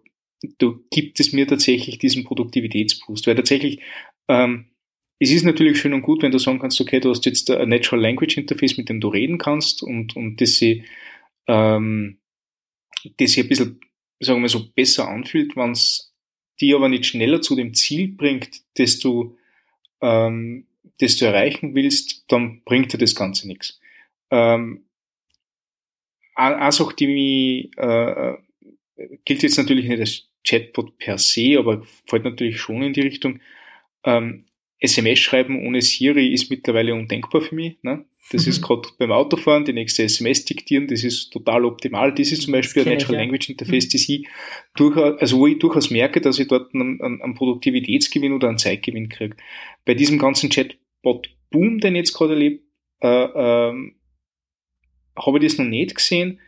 [0.59, 3.27] da gibt es mir tatsächlich diesen Produktivitätsboost.
[3.27, 3.81] Weil tatsächlich,
[4.29, 4.71] ähm,
[5.19, 7.69] es ist natürlich schön und gut, wenn du sagen kannst, okay, du hast jetzt ein
[7.69, 10.85] Natural Language Interface, mit dem du reden kannst und, und das sie,
[11.47, 12.19] ähm,
[13.19, 13.81] das sie ein bisschen,
[14.21, 16.15] sagen wir so, besser anfühlt, wenn es
[16.61, 19.37] die aber nicht schneller zu dem Ziel bringt, das du,
[20.01, 20.67] ähm,
[20.99, 23.81] das du erreichen willst, dann bringt dir das Ganze nichts.
[24.31, 24.85] Ähm,
[26.35, 28.37] eine Sache, die mich, äh,
[29.25, 33.41] gilt jetzt natürlich nicht als Chatbot per se, aber fällt natürlich schon in die Richtung.
[34.05, 34.45] Ähm,
[34.79, 37.77] SMS schreiben ohne Siri ist mittlerweile undenkbar für mich.
[37.83, 38.07] Ne?
[38.33, 38.51] Das mhm.
[38.51, 42.15] ist gerade beim Autofahren, die nächste SMS diktieren, das ist total optimal.
[42.15, 43.21] Das ist zum Beispiel ein Natural ich, ja.
[43.21, 43.91] Language Interface, mhm.
[43.93, 44.29] das ich
[44.77, 49.09] durchaus, also wo ich durchaus merke, dass ich dort einen, einen Produktivitätsgewinn oder einen Zeitgewinn
[49.09, 49.37] kriege.
[49.85, 52.61] Bei diesem ganzen Chatbot-Boom, den ich jetzt gerade erlebe,
[53.03, 53.97] äh, ähm,
[55.17, 56.41] habe ich das noch nicht gesehen.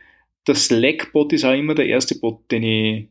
[0.45, 3.07] Das Slack-Bot ist auch immer der erste Bot, den ich,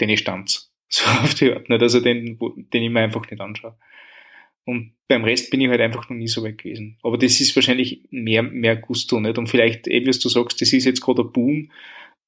[0.00, 0.66] den ich stanz.
[0.90, 1.68] So auf die Art.
[1.68, 1.82] Nicht?
[1.82, 2.38] Also den,
[2.72, 3.76] den ich mir einfach nicht anschaue.
[4.64, 6.96] Und beim Rest bin ich halt einfach noch nie so weit gewesen.
[7.02, 9.36] Aber das ist wahrscheinlich mehr, mehr Gusto, nicht?
[9.36, 11.70] Und vielleicht, eh, wie du sagst, das ist jetzt gerade ein Boom.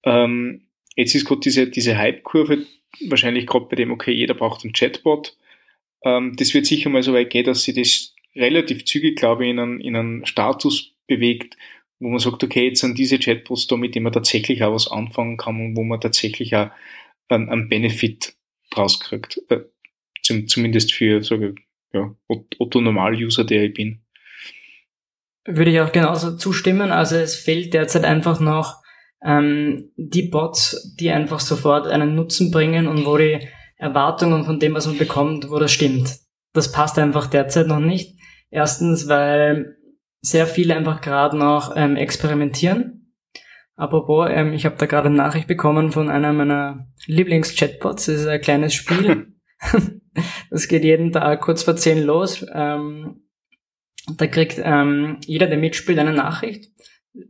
[0.04, 2.66] Ähm, jetzt ist gerade diese, diese Hype-Kurve
[3.08, 5.36] wahrscheinlich gerade bei dem, okay, jeder braucht einen Chatbot.
[6.04, 9.50] Ähm, das wird sicher mal so weit gehen, dass sie das relativ zügig, glaube ich,
[9.50, 11.56] in einen, in einen Status bewegt,
[12.00, 14.90] wo man sagt, okay, jetzt sind diese Chatbots da, mit denen man tatsächlich auch was
[14.90, 16.70] anfangen kann und wo man tatsächlich auch
[17.28, 18.34] einen, einen Benefit
[18.70, 19.40] draus kriegt.
[19.48, 19.60] Äh,
[20.22, 21.54] zum, zumindest für, sage
[21.92, 22.14] ja,
[22.58, 24.02] Otto-Normal-User, der ich bin.
[25.44, 26.90] Würde ich auch genauso zustimmen.
[26.90, 28.80] Also es fehlt derzeit einfach noch
[29.24, 33.40] ähm, die Bots, die einfach sofort einen Nutzen bringen und wo die
[33.76, 36.18] Erwartungen von dem, was man bekommt, wo das stimmt.
[36.52, 38.16] Das passt einfach derzeit noch nicht.
[38.50, 39.76] Erstens, weil
[40.20, 43.00] sehr viele einfach gerade noch ähm, experimentieren
[43.80, 48.04] Apropos, ähm, ich habe da gerade eine Nachricht bekommen von einer meiner Lieblings-Chatbots.
[48.04, 49.32] Das ist ein kleines Spiel.
[50.50, 52.44] das geht jeden Tag kurz vor zehn los.
[52.52, 53.22] Ähm,
[54.18, 56.66] da kriegt ähm, jeder, der mitspielt, eine Nachricht.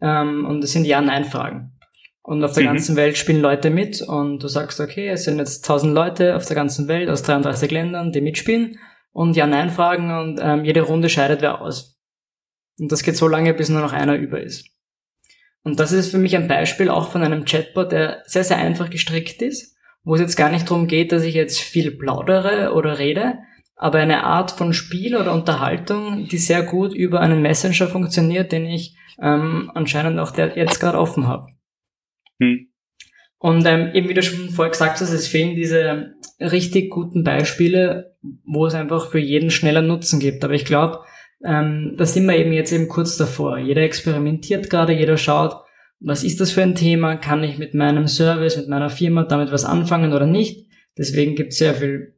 [0.02, 1.78] Ähm, und das sind Ja-Nein-Fragen.
[2.22, 2.68] Und auf der mhm.
[2.68, 6.46] ganzen Welt spielen Leute mit und du sagst, okay, es sind jetzt tausend Leute auf
[6.46, 8.76] der ganzen Welt aus 33 Ländern, die mitspielen
[9.12, 11.99] und Ja-Nein-Fragen und ähm, jede Runde scheidet wer aus.
[12.80, 14.66] Und das geht so lange, bis nur noch einer über ist.
[15.62, 18.88] Und das ist für mich ein Beispiel auch von einem Chatbot, der sehr, sehr einfach
[18.88, 22.98] gestrickt ist, wo es jetzt gar nicht darum geht, dass ich jetzt viel plaudere oder
[22.98, 23.38] rede,
[23.76, 28.64] aber eine Art von Spiel oder Unterhaltung, die sehr gut über einen Messenger funktioniert, den
[28.64, 31.46] ich ähm, anscheinend auch der jetzt gerade offen habe.
[32.40, 32.68] Hm.
[33.38, 38.16] Und ähm, eben wie du schon vorher gesagt hast, es fehlen diese richtig guten Beispiele,
[38.44, 40.44] wo es einfach für jeden schneller Nutzen gibt.
[40.44, 41.00] Aber ich glaube,
[41.44, 43.58] ähm, da sind wir eben jetzt eben kurz davor.
[43.58, 45.56] Jeder experimentiert gerade, jeder schaut,
[46.00, 49.52] was ist das für ein Thema, kann ich mit meinem Service, mit meiner Firma damit
[49.52, 50.66] was anfangen oder nicht.
[50.96, 52.14] Deswegen gibt es sehr viel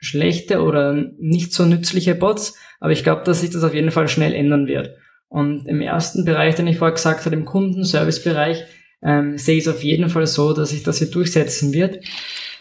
[0.00, 4.08] schlechte oder nicht so nützliche Bots, aber ich glaube, dass sich das auf jeden Fall
[4.08, 4.96] schnell ändern wird.
[5.28, 8.64] Und im ersten Bereich, den ich vorher gesagt habe, im Kundenservice-Bereich,
[9.02, 12.04] ähm, sehe ich es auf jeden Fall so, dass sich das hier durchsetzen wird,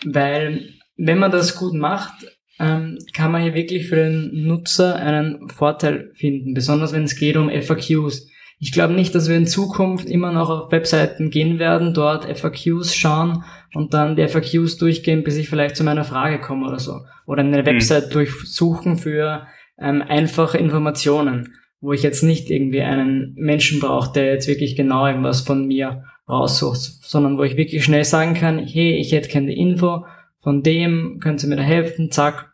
[0.06, 5.50] weil wenn man das gut macht, ähm, kann man hier wirklich für den Nutzer einen
[5.50, 8.28] Vorteil finden, besonders wenn es geht um FAQs.
[8.60, 12.96] Ich glaube nicht, dass wir in Zukunft immer noch auf Webseiten gehen werden, dort FAQs
[12.96, 13.44] schauen
[13.74, 17.02] und dann die FAQs durchgehen, bis ich vielleicht zu meiner Frage komme oder so.
[17.28, 17.66] Oder eine mhm.
[17.68, 19.46] Website durchsuchen für
[19.80, 25.06] ähm, einfache Informationen, wo ich jetzt nicht irgendwie einen Menschen brauche, der jetzt wirklich genau
[25.06, 29.56] irgendwas von mir raussucht, sondern wo ich wirklich schnell sagen kann, hey, ich hätte keine
[29.56, 30.06] Info,
[30.48, 32.54] von dem, können Sie mir da helfen, zack.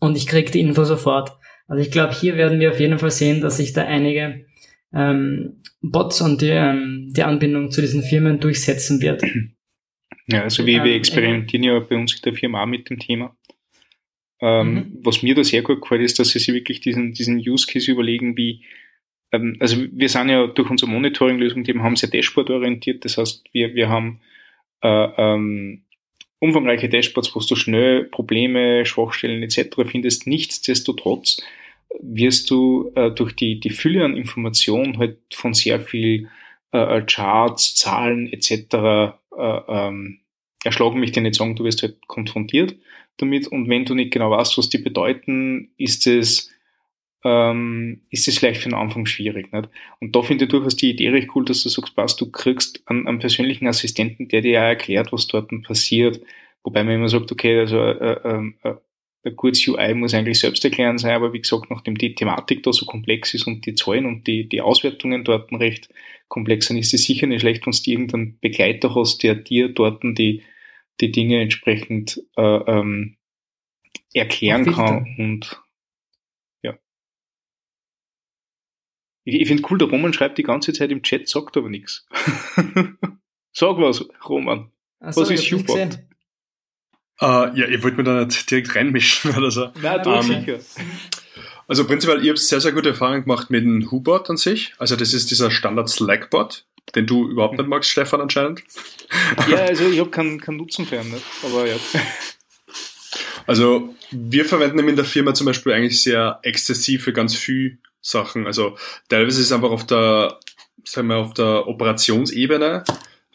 [0.00, 1.30] Und ich kriege die Info sofort.
[1.68, 4.44] Also ich glaube, hier werden wir auf jeden Fall sehen, dass sich da einige
[4.92, 9.22] ähm, Bots und die, ähm, die Anbindung zu diesen Firmen durchsetzen wird.
[10.26, 13.36] Ja, also wir ähm, experimentieren ja bei uns in der Firma auch mit dem Thema.
[14.40, 14.98] Ähm, mhm.
[15.04, 17.88] Was mir da sehr gut gefällt, ist, dass sie sich wirklich diesen, diesen Use Case
[17.88, 18.64] überlegen, wie,
[19.30, 23.76] ähm, also wir sind ja durch unsere Monitoring-Lösung, die haben sehr dashboard-orientiert, das heißt, wir,
[23.76, 24.20] wir haben
[24.82, 25.84] äh, ähm,
[26.42, 29.76] umfangreiche Dashboards, wo du schnell Probleme, Schwachstellen etc.
[29.86, 30.26] findest.
[30.26, 31.40] Nichtsdestotrotz
[32.00, 36.28] wirst du äh, durch die, die Fülle an Informationen halt von sehr viel
[36.72, 38.50] äh, Charts, Zahlen etc.
[38.50, 40.18] äh, ähm,
[40.64, 42.74] erschlagen mich dir nicht sagen, du wirst halt konfrontiert
[43.18, 46.50] damit und wenn du nicht genau weißt, was die bedeuten, ist es
[47.24, 49.52] ähm, ist es vielleicht für den Anfang schwierig.
[49.52, 49.68] Nicht?
[50.00, 52.82] Und da finde ich durchaus die Idee recht cool, dass du sagst, passt, du kriegst
[52.86, 56.20] einen, einen persönlichen Assistenten, der dir auch erklärt, was dort passiert.
[56.64, 58.74] Wobei man immer sagt, okay, also äh, äh, äh,
[59.24, 62.72] ein gutes UI muss eigentlich selbst erklären sein, aber wie gesagt, nachdem die Thematik da
[62.72, 65.88] so komplex ist und die Zahlen und die, die Auswertungen dort recht
[66.28, 70.02] komplex sind, ist es sicher nicht schlecht, wenn du irgendeinen Begleiter hast, der dir dort
[70.02, 70.42] die,
[71.00, 73.16] die Dinge entsprechend äh, ähm,
[74.12, 75.62] erklären kann und
[76.62, 76.78] ja.
[79.24, 82.06] Ich, ich finde cool, der Roman schreibt die ganze Zeit im Chat, sagt aber nichts.
[83.52, 84.70] Sag was, Roman.
[85.00, 85.98] Ach so, was ist Hubot?
[87.20, 89.70] Uh, ja, ihr wollt mir da nicht direkt reinmischen oder so.
[89.80, 90.58] Nein, du um, ähm, sicher.
[91.68, 94.74] Also prinzipiell, ich habe sehr, sehr gute Erfahrungen gemacht mit dem Hubot an sich.
[94.78, 98.64] Also das ist dieser Standard Slack-Bot, den du überhaupt nicht magst, Stefan, anscheinend.
[99.48, 101.14] Ja, also ich habe keinen kein Nutzen für ihn,
[101.44, 101.76] aber ja.
[103.46, 108.46] Also wir verwenden in der Firma zum Beispiel eigentlich sehr exzessiv für ganz viel Sachen.
[108.46, 108.76] Also
[109.08, 110.38] teilweise ist es einfach auf der,
[110.84, 112.84] sagen wir, auf der Operationsebene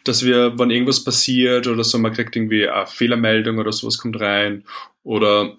[0.08, 4.20] dass wir, wenn irgendwas passiert oder so, man kriegt irgendwie eine Fehlermeldung oder sowas kommt
[4.20, 4.64] rein
[5.04, 5.58] oder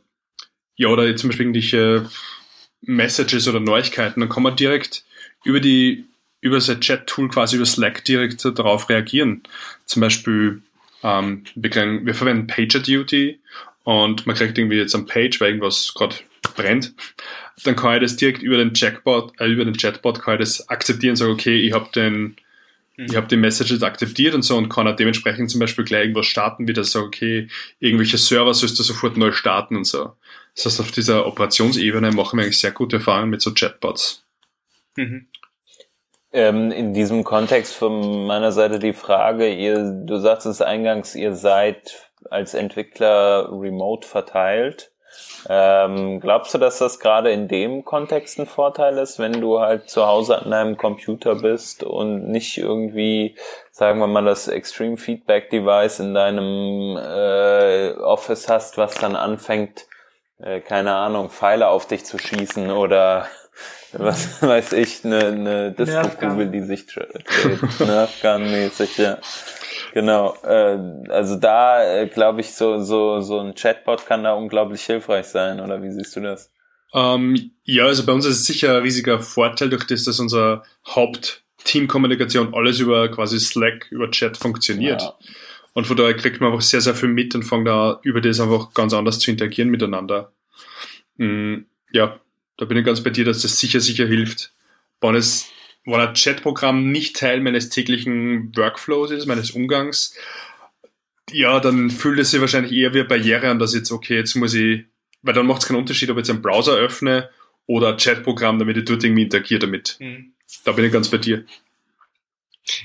[0.77, 2.09] ja, oder zum Beispiel irgendwelche
[2.83, 5.05] Messages oder Neuigkeiten, dann kann man direkt
[5.45, 6.05] über die,
[6.41, 9.43] über sein Chat-Tool quasi über Slack direkt darauf reagieren.
[9.85, 10.63] Zum Beispiel,
[11.03, 13.41] ähm, wir, kriegen, wir verwenden PagerDuty
[13.83, 16.17] und man kriegt irgendwie jetzt ein Page, weil irgendwas gerade
[16.55, 16.95] brennt,
[17.65, 20.69] dann kann ich das direkt über den Chatbot, äh, über den Chatbot kann ich das
[20.69, 22.37] akzeptieren und sagen, okay, ich habe den
[23.01, 26.27] ich habe die Messages akzeptiert und so und kann auch dementsprechend zum Beispiel gleich irgendwas
[26.27, 27.47] starten, wie das so, okay,
[27.79, 30.15] irgendwelche Server sollst du sofort neu starten und so.
[30.57, 34.25] Das heißt, auf dieser Operationsebene machen wir eigentlich sehr gute Erfahrungen mit so Chatbots.
[34.97, 35.29] Mhm.
[36.33, 41.35] Ähm, in diesem Kontext von meiner Seite die Frage, ihr, du sagst es eingangs, ihr
[41.35, 44.91] seid als Entwickler remote verteilt.
[45.49, 49.89] Ähm, glaubst du, dass das gerade in dem Kontext ein Vorteil ist, wenn du halt
[49.89, 53.37] zu Hause an deinem Computer bist und nicht irgendwie,
[53.71, 59.87] sagen wir mal, das Extreme Feedback Device in deinem äh, Office hast, was dann anfängt,
[60.41, 63.29] äh, keine Ahnung, Pfeile auf dich zu schießen oder
[63.93, 67.25] was weiß ich, eine, eine Disco-Kugel, die sich dreht,
[67.79, 69.19] Nerfgun-mäßig, ja.
[69.93, 70.79] Genau, äh,
[71.09, 75.61] also da äh, glaube ich, so, so, so ein Chatbot kann da unglaublich hilfreich sein,
[75.61, 76.53] oder wie siehst du das?
[76.95, 80.63] Ähm, ja, also bei uns ist es sicher ein riesiger Vorteil durch das, dass unser
[80.87, 85.03] Haupt-Team-Kommunikation alles über quasi Slack, über Chat funktioniert.
[85.03, 85.15] Ja.
[85.75, 88.41] Und von daher kriegt man einfach sehr, sehr viel mit und fängt da über das
[88.41, 90.33] einfach ganz anders zu interagieren miteinander.
[91.19, 92.19] Mhm, ja,
[92.57, 94.53] da bin ich ganz bei dir, dass das sicher, sicher hilft.
[95.01, 95.49] Wenn es
[95.93, 100.15] wenn ein Chatprogramm nicht Teil meines täglichen Workflows ist, meines Umgangs,
[101.31, 104.35] ja, dann fühlt es sich wahrscheinlich eher wie eine Barriere an, dass jetzt, okay, jetzt
[104.35, 104.85] muss ich,
[105.23, 107.31] weil dann macht es keinen Unterschied, ob ich jetzt einen Browser öffne
[107.67, 109.97] oder ein Chatprogramm, damit ich dort irgendwie interagiere damit.
[109.99, 110.33] Mhm.
[110.65, 111.45] Da bin ich ganz bei dir.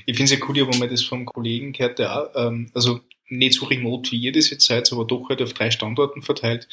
[0.06, 2.70] Ich finde es ja cool, ich habe mal das vom Kollegen gehört, der auch, ähm,
[2.74, 6.22] also nicht so remote wie ihr das jetzt seid, aber doch halt auf drei Standorten
[6.22, 6.68] verteilt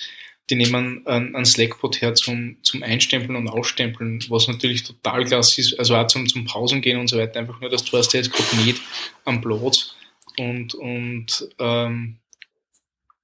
[0.49, 5.61] die nehmen einen, einen Slackbot her zum, zum Einstempeln und Ausstempeln, was natürlich total klasse
[5.61, 7.39] ist, also auch zum, zum Pausen gehen und so weiter.
[7.39, 8.81] Einfach nur, dass du der ist gerade nicht
[9.23, 9.95] am Platz
[10.37, 12.17] und, und ähm,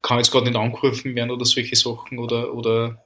[0.02, 3.04] kann jetzt gerade nicht angerufen werden oder solche Sachen oder, oder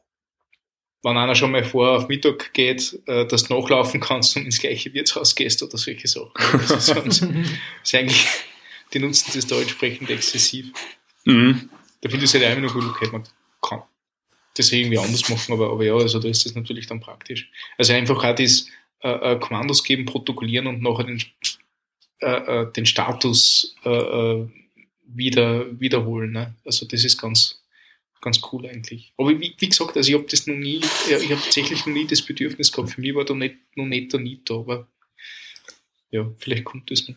[1.03, 4.59] wenn einer schon mal vor auf Mittag geht, äh, dass du nachlaufen kannst und ins
[4.59, 6.32] gleiche Wirtshaus gehst oder solche Sachen.
[6.51, 7.26] Das ist,
[7.84, 8.28] ist eigentlich,
[8.93, 10.72] die nutzen das da entsprechend exzessiv.
[11.26, 11.70] Mhm.
[12.01, 13.24] Da finde ich es halt einfach nur gut, okay, man
[13.62, 13.82] kann,
[14.55, 17.49] das irgendwie anders machen, aber, aber ja, also da ist das natürlich dann praktisch.
[17.77, 18.67] Also einfach auch das
[19.01, 21.23] äh, äh, Kommandos geben, protokollieren und nachher den,
[22.21, 24.47] äh, äh den Status äh, äh,
[25.05, 26.31] wieder wiederholen.
[26.31, 26.55] Ne?
[26.65, 27.61] Also das ist ganz,
[28.21, 29.13] ganz cool eigentlich.
[29.17, 32.05] Aber wie, wie gesagt, also ich habe das noch nie, ich habe tatsächlich noch nie
[32.05, 32.91] das Bedürfnis gehabt.
[32.91, 34.87] Für mich war da nicht, noch nicht der Need da, aber
[36.11, 37.15] ja, vielleicht kommt das noch.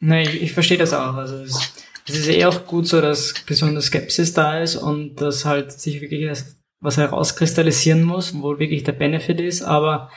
[0.00, 1.14] Nein, ich, ich verstehe das auch.
[1.14, 1.72] Also es,
[2.06, 6.00] es ist eh auch gut so, dass gesunde Skepsis da ist und dass halt sich
[6.00, 10.10] wirklich das was herauskristallisieren muss, wo wirklich der Benefit ist, aber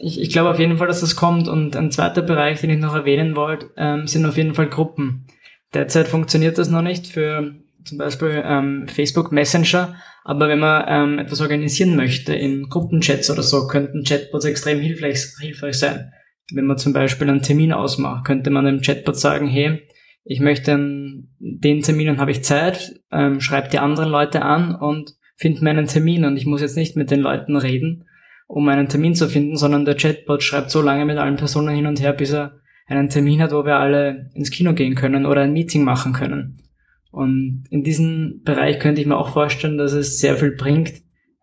[0.00, 1.48] ich, ich glaube auf jeden Fall, dass das kommt.
[1.48, 5.26] Und ein zweiter Bereich, den ich noch erwähnen wollte, ähm, sind auf jeden Fall Gruppen.
[5.72, 11.18] Derzeit funktioniert das noch nicht für zum Beispiel ähm, Facebook Messenger, aber wenn man ähm,
[11.18, 16.12] etwas organisieren möchte in Gruppenchats oder so, könnten Chatbots extrem hilfreich, hilfreich sein.
[16.52, 19.86] Wenn man zum Beispiel einen Termin ausmacht, könnte man dem Chatbot sagen, hey,
[20.24, 20.72] ich möchte
[21.38, 25.70] den Termin und habe ich Zeit, ähm, schreibt die anderen Leute an und find mir
[25.70, 28.06] einen Termin und ich muss jetzt nicht mit den Leuten reden,
[28.46, 31.86] um einen Termin zu finden, sondern der Chatbot schreibt so lange mit allen Personen hin
[31.86, 35.42] und her, bis er einen Termin hat, wo wir alle ins Kino gehen können oder
[35.42, 36.58] ein Meeting machen können.
[37.10, 40.94] Und in diesem Bereich könnte ich mir auch vorstellen, dass es sehr viel bringt,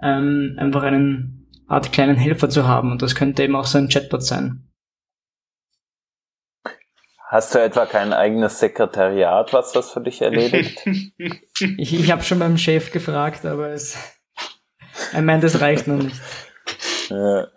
[0.01, 2.91] ähm, einfach einen Art kleinen Helfer zu haben.
[2.91, 4.63] Und das könnte eben auch so ein Chatbot sein.
[7.31, 10.85] Hast du etwa kein eigenes Sekretariat, was das für dich erledigt?
[11.77, 13.95] ich ich habe schon beim Chef gefragt, aber es,
[15.13, 16.17] er meint, es reicht noch nicht.
[17.07, 17.47] Ja.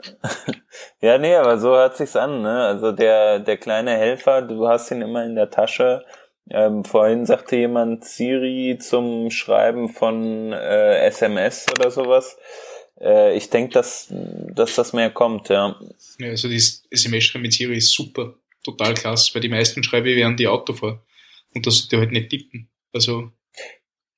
[1.01, 2.67] ja, nee, aber so hört sich's an, ne?
[2.67, 6.05] Also der, der kleine Helfer, du hast ihn immer in der Tasche.
[6.49, 12.39] Ähm, vorhin sagte jemand Siri zum Schreiben von äh, SMS oder sowas.
[13.01, 15.75] Äh, ich denke, dass, dass das mehr kommt, ja.
[16.21, 18.35] Ja, also das SMS-Schreiben mit Siri ist super
[18.65, 21.01] total klasse, weil die meisten schreibe ich während die Auto fahren.
[21.55, 22.69] Und das die halt nicht tippen.
[22.93, 23.31] Also.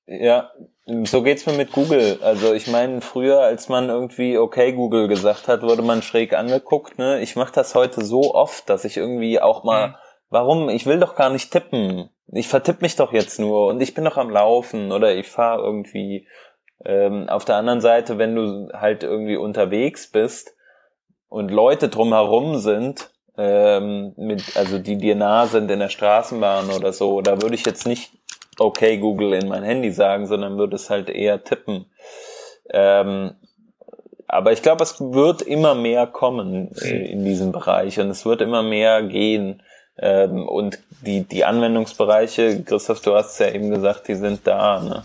[0.07, 0.53] Ja,
[0.86, 2.18] so geht's mir mit Google.
[2.22, 6.99] Also ich meine, früher, als man irgendwie okay Google gesagt hat, wurde man schräg angeguckt.
[6.99, 7.20] Ne?
[7.20, 9.94] Ich mache das heute so oft, dass ich irgendwie auch mal, mhm.
[10.30, 10.68] warum?
[10.68, 12.11] Ich will doch gar nicht tippen.
[12.32, 15.62] Ich vertipp mich doch jetzt nur und ich bin doch am Laufen oder ich fahre
[15.62, 16.26] irgendwie.
[16.84, 20.55] Ähm, auf der anderen Seite, wenn du halt irgendwie unterwegs bist
[21.28, 26.93] und Leute drumherum sind, ähm, mit, also die dir nah sind in der Straßenbahn oder
[26.93, 28.12] so, da würde ich jetzt nicht
[28.59, 31.87] okay Google in mein Handy sagen, sondern würde es halt eher tippen.
[32.70, 33.34] Ähm,
[34.28, 38.41] aber ich glaube, es wird immer mehr kommen äh, in diesem Bereich und es wird
[38.41, 39.62] immer mehr gehen.
[39.99, 44.80] Ähm, und die, die Anwendungsbereiche, Christoph, du hast ja eben gesagt, die sind da.
[44.80, 45.05] Ne?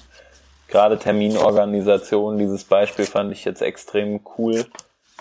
[0.68, 4.66] Gerade Terminorganisation, dieses Beispiel fand ich jetzt extrem cool,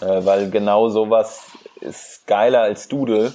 [0.01, 1.47] äh, weil genau sowas
[1.81, 3.33] ist geiler als Doodle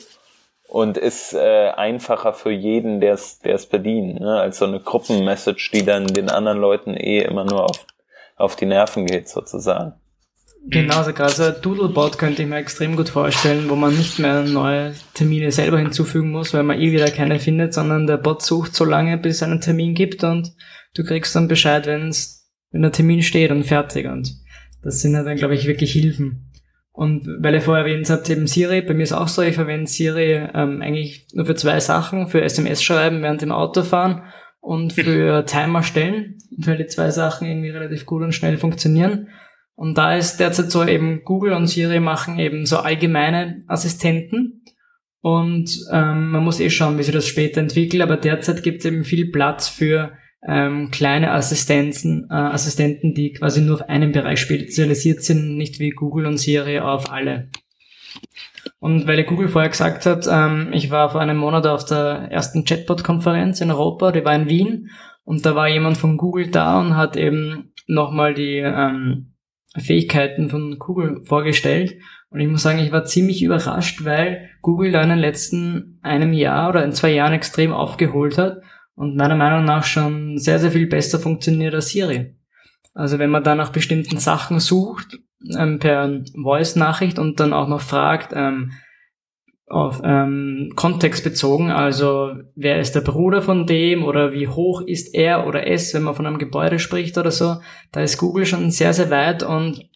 [0.68, 4.39] und ist äh, einfacher für jeden, der es bedient, ne?
[4.39, 7.86] als so eine Gruppenmessage, die dann den anderen Leuten eh immer nur auf,
[8.36, 9.93] auf die Nerven geht, sozusagen.
[10.68, 14.18] Genau, also gerade so ein Doodlebot könnte ich mir extrem gut vorstellen, wo man nicht
[14.18, 18.41] mehr neue Termine selber hinzufügen muss, weil man eh wieder keine findet, sondern der Bot
[18.41, 20.54] sucht so lange, bis es einen Termin gibt und
[20.96, 24.08] du kriegst dann Bescheid, wenn's, wenn der Termin steht und fertig.
[24.08, 24.34] Und
[24.82, 26.52] das sind ja dann, glaube ich, wirklich Hilfen.
[26.96, 29.88] Und weil ihr vorher erwähnt habt, eben Siri, bei mir ist auch so, ich verwende
[29.88, 34.24] Siri ähm, eigentlich nur für zwei Sachen, für SMS schreiben während dem Autofahren
[34.62, 39.28] und für Timer stellen, weil die zwei Sachen irgendwie relativ gut und schnell funktionieren.
[39.76, 44.64] Und da ist derzeit so eben Google und Siri machen eben so allgemeine Assistenten.
[45.20, 48.86] Und ähm, man muss eh schauen, wie sich das später entwickelt, aber derzeit gibt es
[48.86, 50.14] eben viel Platz für
[50.48, 55.89] ähm, kleine Assistenzen, äh, Assistenten, die quasi nur auf einen Bereich spezialisiert sind, nicht wie
[55.89, 57.50] Google und Siri auf alle.
[58.80, 62.66] Und weil Google vorher gesagt hat, ähm, ich war vor einem Monat auf der ersten
[62.66, 64.89] Chatbot-Konferenz in Europa, die war in Wien,
[65.24, 69.34] und da war jemand von Google da und hat eben nochmal die ähm,
[69.76, 71.98] Fähigkeiten von Google vorgestellt.
[72.30, 76.34] Und ich muss sagen, ich war ziemlich überrascht, weil Google da in den letzten einem
[76.34, 78.58] Jahr oder in zwei Jahren extrem aufgeholt hat
[78.96, 82.36] und meiner Meinung nach schon sehr, sehr viel besser funktioniert als Siri.
[82.93, 85.20] Also wenn man da nach bestimmten Sachen sucht,
[85.58, 88.72] ähm, per Voice-Nachricht und dann auch noch fragt, ähm,
[89.68, 95.14] auf ähm, Kontext bezogen, also wer ist der Bruder von dem oder wie hoch ist
[95.16, 97.58] er oder es, wenn man von einem Gebäude spricht oder so,
[97.91, 99.89] da ist Google schon sehr, sehr weit und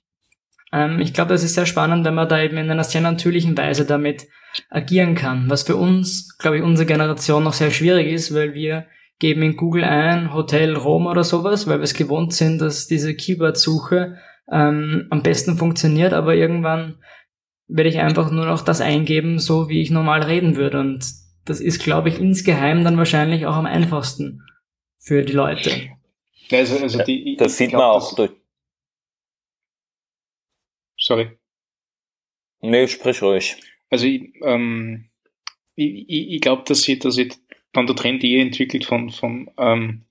[0.74, 3.58] ähm, ich glaube, das ist sehr spannend, wenn man da eben in einer sehr natürlichen
[3.58, 4.28] Weise damit
[4.70, 8.88] agieren kann, was für uns, glaube ich, unsere Generation noch sehr schwierig ist, weil wir
[9.20, 13.16] geben in Google ein Hotel Rom oder sowas, weil wir es gewohnt sind, dass diese
[13.16, 14.18] Keyword-Suche
[14.52, 16.98] ähm, am besten funktioniert, aber irgendwann
[17.68, 21.06] werde ich einfach nur noch das eingeben, so wie ich normal reden würde und
[21.46, 24.44] das ist, glaube ich, insgeheim dann wahrscheinlich auch am einfachsten
[25.00, 25.72] für die Leute.
[26.52, 28.32] Also, also die, das sieht glaub, man auch durch.
[30.98, 31.40] Sorry.
[32.62, 33.58] Nee, sprich ruhig.
[33.90, 35.10] Also ich, ähm,
[35.76, 37.30] ich, ich, ich glaube, dass sich dass sie
[37.74, 40.06] dann der Trend eher entwickelt von, von ähm,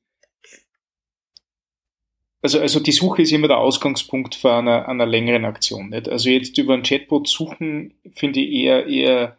[2.41, 5.89] also, also die Suche ist immer der Ausgangspunkt für eine, einer längeren Aktion.
[5.91, 6.09] Nicht?
[6.09, 9.37] Also jetzt über einen Chatbot suchen, finde ich eher, eher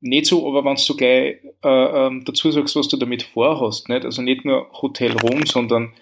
[0.00, 4.04] nicht so, aber wenn du gleich äh, ähm, dazu sagst, was du damit vorhast, nicht?
[4.04, 5.92] also nicht nur Hotel Rom, sondern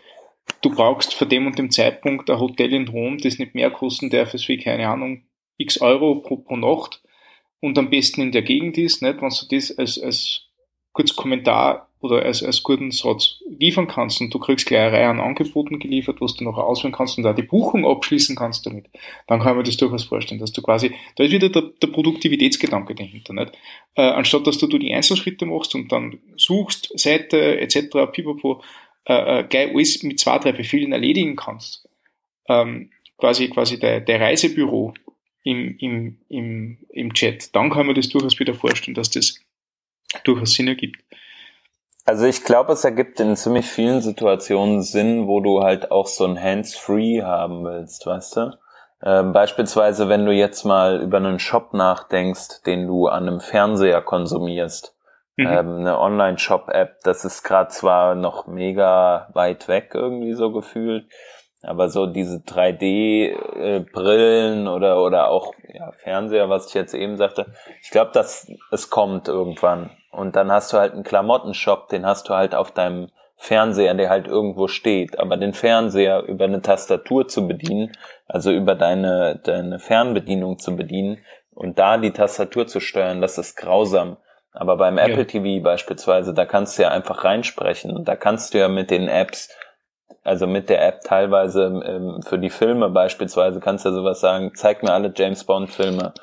[0.61, 4.11] du brauchst für dem und dem Zeitpunkt ein Hotel in Rom, das nicht mehr kosten
[4.11, 5.23] darf als wie, keine Ahnung,
[5.63, 7.03] x Euro pro, pro Nacht
[7.61, 9.21] und am besten in der Gegend ist, nicht?
[9.21, 10.43] wenn du das als, als
[10.93, 15.09] kurz Kommentar oder als, als guten Satz liefern kannst und du kriegst gleich eine Reihe
[15.09, 18.87] an Angeboten geliefert, was du noch auswählen kannst und auch die Buchung abschließen kannst damit,
[19.29, 22.95] dann kann man das durchaus vorstellen, dass du quasi, da ist wieder der, der Produktivitätsgedanke
[22.95, 23.53] dahinter, nicht?
[23.95, 28.63] Äh, anstatt dass du, du die Einzelschritte machst und dann suchst, Seite etc., pipapo,
[29.05, 31.89] äh, äh, gleich alles mit zwei, drei Befehlen erledigen kannst,
[32.49, 34.95] ähm, quasi, quasi der, der Reisebüro
[35.43, 39.41] im, im, im, im Chat, dann kann man das durchaus wieder vorstellen, dass das
[40.25, 41.03] durchaus Sinn ergibt.
[42.05, 46.25] Also ich glaube, es ergibt in ziemlich vielen Situationen Sinn, wo du halt auch so
[46.27, 48.59] ein Hands-Free haben willst, weißt du?
[49.05, 54.01] Ähm, beispielsweise, wenn du jetzt mal über einen Shop nachdenkst, den du an einem Fernseher
[54.01, 54.97] konsumierst,
[55.37, 55.47] mhm.
[55.47, 61.07] ähm, eine Online-Shop-App, das ist gerade zwar noch mega weit weg irgendwie so gefühlt,
[61.63, 67.47] aber so diese 3D-Brillen äh, oder oder auch ja, Fernseher, was ich jetzt eben sagte,
[67.81, 69.91] ich glaube, dass es kommt irgendwann.
[70.11, 74.11] Und dann hast du halt einen Klamottenshop, den hast du halt auf deinem Fernseher, der
[74.11, 75.19] halt irgendwo steht.
[75.19, 77.93] Aber den Fernseher über eine Tastatur zu bedienen,
[78.27, 81.19] also über deine, deine Fernbedienung zu bedienen
[81.55, 84.17] und da die Tastatur zu steuern, das ist grausam.
[84.53, 85.07] Aber beim ja.
[85.07, 88.91] Apple TV beispielsweise, da kannst du ja einfach reinsprechen und da kannst du ja mit
[88.91, 89.49] den Apps
[90.25, 94.53] also mit der App teilweise ähm, für die Filme beispielsweise kannst du ja sowas sagen,
[94.55, 96.15] zeig mir alle James Bond Filme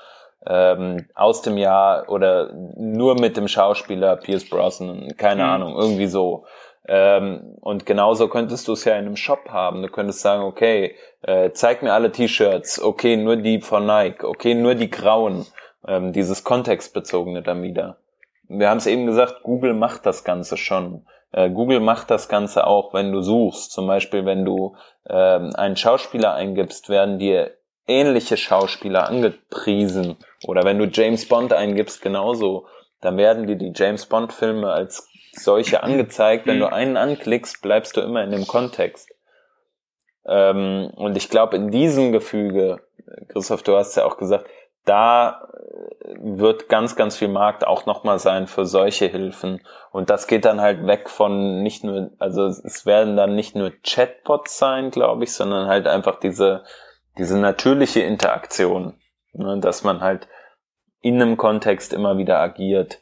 [0.47, 5.49] ähm, aus dem Jahr oder nur mit dem Schauspieler Pierce Brosnan, keine mhm.
[5.49, 6.45] Ahnung, irgendwie so.
[6.87, 9.83] Ähm, und genauso könntest du es ja in einem Shop haben.
[9.83, 14.55] Du könntest sagen, okay, äh, zeig mir alle T-Shirts, okay, nur die von Nike, okay,
[14.55, 15.45] nur die grauen,
[15.87, 17.97] ähm, dieses kontextbezogene dann wieder.
[18.47, 21.05] Wir haben es eben gesagt, Google macht das Ganze schon.
[21.31, 23.71] Äh, Google macht das Ganze auch, wenn du suchst.
[23.71, 24.75] Zum Beispiel, wenn du
[25.05, 27.55] äh, einen Schauspieler eingibst, werden dir
[27.87, 30.17] ähnliche Schauspieler angepriesen.
[30.47, 32.67] Oder wenn du James Bond eingibst, genauso.
[33.01, 36.47] Dann werden dir die James Bond Filme als solche angezeigt.
[36.47, 39.09] Wenn du einen anklickst, bleibst du immer in dem Kontext.
[40.25, 42.81] Ähm, und ich glaube, in diesem Gefüge,
[43.29, 44.47] Christoph, du hast ja auch gesagt,
[44.85, 45.47] da
[46.19, 49.61] wird ganz, ganz viel Markt auch nochmal sein für solche Hilfen.
[49.91, 53.71] Und das geht dann halt weg von nicht nur, also es werden dann nicht nur
[53.83, 56.63] Chatbots sein, glaube ich, sondern halt einfach diese,
[57.17, 58.99] diese natürliche Interaktion,
[59.33, 60.27] ne, dass man halt
[61.01, 62.99] in einem Kontext immer wieder agiert.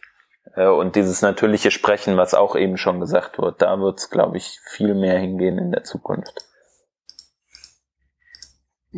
[0.56, 4.38] Äh, und dieses natürliche Sprechen, was auch eben schon gesagt wird, da wird es, glaube
[4.38, 6.48] ich, viel mehr hingehen in der Zukunft.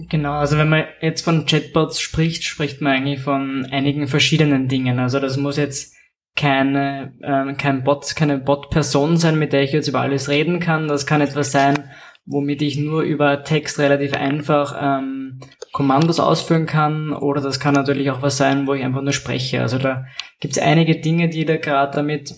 [0.08, 5.00] Genau, also wenn man jetzt von Chatbots spricht, spricht man eigentlich von einigen verschiedenen Dingen.
[5.00, 5.96] Also das muss jetzt
[6.36, 10.88] keine, äh, kein Bot, keine Bot-Person sein, mit der ich jetzt über alles reden kann.
[10.88, 11.90] Das kann etwas sein,
[12.26, 15.40] womit ich nur über Text relativ einfach ähm,
[15.74, 17.12] Kommandos ausführen kann.
[17.12, 19.62] Oder das kann natürlich auch was sein, wo ich einfach nur spreche.
[19.62, 20.06] Also da
[20.40, 22.36] gibt es einige Dinge, die da gerade damit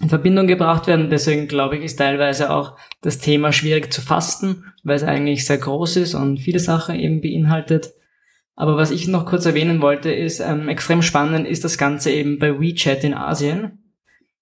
[0.00, 1.10] in Verbindung gebracht werden.
[1.10, 5.58] Deswegen glaube ich, ist teilweise auch das Thema schwierig zu fasten, weil es eigentlich sehr
[5.58, 7.92] groß ist und viele Sachen eben beinhaltet.
[8.56, 12.38] Aber was ich noch kurz erwähnen wollte, ist, ähm, extrem spannend ist das Ganze eben
[12.38, 13.78] bei WeChat in Asien.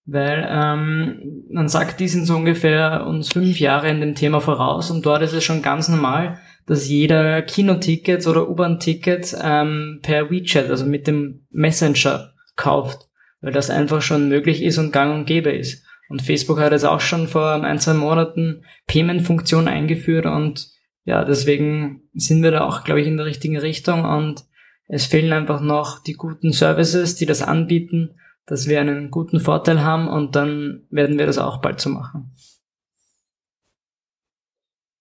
[0.07, 4.91] Weil ähm, man sagt, die sind so ungefähr uns fünf Jahre in dem Thema voraus
[4.91, 10.71] und dort ist es schon ganz normal, dass jeder Kinotickets oder U-Bahn-Tickets ähm, per WeChat,
[10.71, 13.08] also mit dem Messenger kauft
[13.41, 15.85] weil das einfach schon möglich ist und gang und gäbe ist.
[16.09, 20.71] Und Facebook hat jetzt auch schon vor ein, zwei Monaten Payment-Funktion eingeführt und
[21.05, 24.45] ja, deswegen sind wir da auch, glaube ich, in der richtigen Richtung und
[24.87, 29.83] es fehlen einfach noch die guten Services, die das anbieten, dass wir einen guten Vorteil
[29.83, 32.35] haben und dann werden wir das auch bald so machen.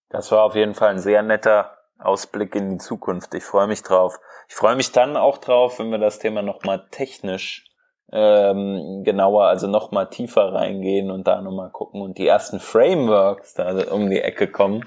[0.10, 3.34] Das war auf jeden Fall ein sehr netter Ausblick in die Zukunft.
[3.34, 4.18] Ich freue mich drauf.
[4.48, 7.67] Ich freue mich dann auch drauf, wenn wir das Thema nochmal technisch
[8.12, 13.76] ähm, genauer, also nochmal tiefer reingehen und da nochmal gucken und die ersten Frameworks da
[13.92, 14.84] um die Ecke kommen,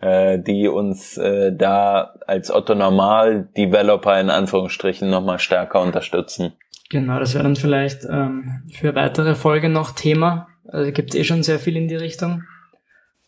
[0.00, 6.52] äh, die uns äh, da als Otto Normal Developer in Anführungsstrichen nochmal stärker unterstützen.
[6.90, 10.48] Genau, das wäre dann vielleicht ähm, für weitere Folge noch Thema.
[10.68, 12.44] Also gibt es eh schon sehr viel in die Richtung.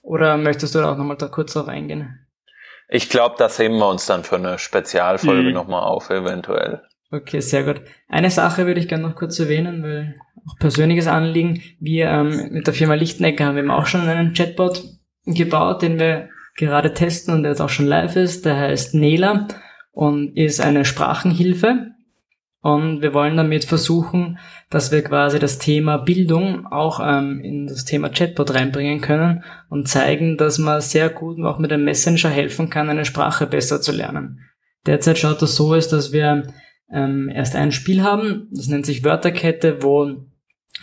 [0.02, 2.26] Oder möchtest du da auch nochmal da kurz drauf eingehen?
[2.88, 5.54] Ich glaube, das heben wir uns dann für eine Spezialfolge mhm.
[5.54, 6.82] nochmal auf, eventuell.
[7.10, 7.82] Okay, sehr gut.
[8.08, 10.16] Eine Sache würde ich gerne noch kurz erwähnen, weil
[10.46, 11.62] auch persönliches Anliegen.
[11.78, 14.82] Wir ähm, mit der Firma Lichtenecker haben eben auch schon einen Chatbot
[15.24, 18.44] gebaut, den wir gerade testen und der jetzt auch schon live ist.
[18.44, 19.46] Der heißt Nela
[19.92, 21.92] und ist eine Sprachenhilfe.
[22.60, 24.38] Und wir wollen damit versuchen,
[24.70, 29.86] dass wir quasi das Thema Bildung auch ähm, in das Thema Chatbot reinbringen können und
[29.86, 33.92] zeigen, dass man sehr gut auch mit einem Messenger helfen kann, eine Sprache besser zu
[33.92, 34.40] lernen.
[34.84, 36.52] Derzeit schaut das so aus, dass wir
[36.90, 38.48] ähm, erst ein Spiel haben.
[38.50, 40.16] Das nennt sich Wörterkette, wo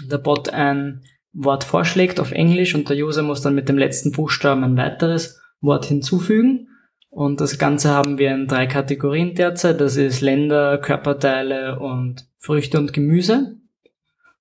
[0.09, 1.03] der Bot ein
[1.33, 5.41] Wort vorschlägt auf Englisch und der User muss dann mit dem letzten Buchstaben ein weiteres
[5.61, 6.67] Wort hinzufügen.
[7.09, 9.79] Und das Ganze haben wir in drei Kategorien derzeit.
[9.79, 13.57] Das ist Länder, Körperteile und Früchte und Gemüse.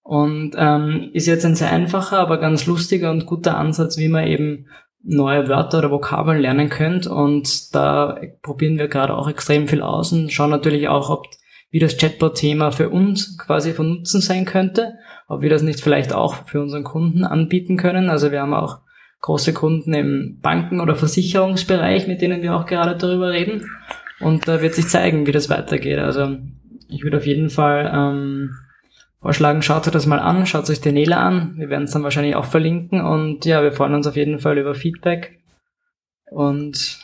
[0.02, 4.26] Und ähm, ist jetzt ein sehr einfacher, aber ganz lustiger und guter Ansatz, wie man
[4.26, 4.66] eben
[5.02, 7.06] neue Wörter oder Vokabeln lernen könnt.
[7.06, 11.26] Und da probieren wir gerade auch extrem viel aus und schauen natürlich auch, ob
[11.72, 16.12] wie das Chatbot-Thema für uns quasi von Nutzen sein könnte, ob wir das nicht vielleicht
[16.12, 18.10] auch für unseren Kunden anbieten können.
[18.10, 18.80] Also wir haben auch
[19.22, 23.70] große Kunden im Banken- oder Versicherungsbereich, mit denen wir auch gerade darüber reden.
[24.20, 25.98] Und da wird sich zeigen, wie das weitergeht.
[25.98, 26.36] Also
[26.88, 28.50] ich würde auf jeden Fall ähm,
[29.18, 31.54] vorschlagen, schaut euch das mal an, schaut euch den Nela an.
[31.56, 33.00] Wir werden es dann wahrscheinlich auch verlinken.
[33.00, 35.40] Und ja, wir freuen uns auf jeden Fall über Feedback.
[36.30, 37.00] Und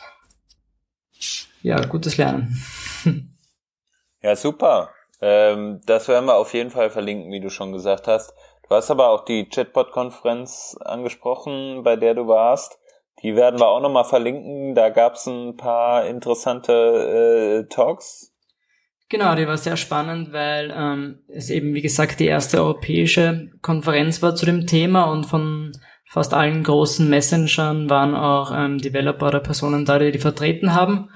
[1.63, 2.55] ja, gutes Lernen.
[4.21, 4.89] Ja, super.
[5.21, 8.33] Ähm, das werden wir auf jeden Fall verlinken, wie du schon gesagt hast.
[8.67, 12.79] Du hast aber auch die Chatbot-Konferenz angesprochen, bei der du warst.
[13.23, 14.75] Die werden wir auch nochmal verlinken.
[14.75, 18.31] Da gab es ein paar interessante äh, Talks.
[19.09, 24.21] Genau, die war sehr spannend, weil ähm, es eben, wie gesagt, die erste europäische Konferenz
[24.21, 25.71] war zu dem Thema und von
[26.05, 31.09] fast allen großen Messengern waren auch ähm, Developer oder Personen da, die die vertreten haben.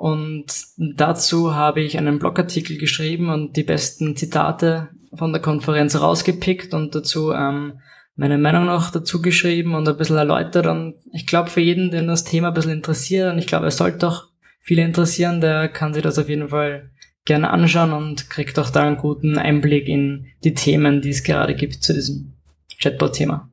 [0.00, 0.46] Und
[0.78, 6.94] dazu habe ich einen Blogartikel geschrieben und die besten Zitate von der Konferenz rausgepickt und
[6.94, 7.80] dazu ähm,
[8.16, 10.66] meine Meinung noch dazu geschrieben und ein bisschen erläutert.
[10.68, 13.76] Und ich glaube, für jeden, den das Thema ein bisschen interessiert, und ich glaube, es
[13.76, 14.28] sollte auch
[14.58, 16.90] viele interessieren, der kann sich das auf jeden Fall
[17.26, 21.54] gerne anschauen und kriegt auch da einen guten Einblick in die Themen, die es gerade
[21.54, 22.32] gibt zu diesem
[22.80, 23.50] Chatbot-Thema.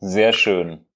[0.00, 0.89] Sehr schön.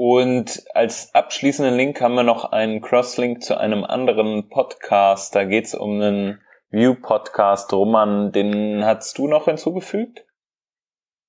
[0.00, 5.34] Und als abschließenden Link haben wir noch einen Crosslink zu einem anderen Podcast.
[5.34, 6.38] Da geht es um einen
[6.70, 7.72] View-Podcast.
[7.72, 10.24] Roman, den hast du noch hinzugefügt?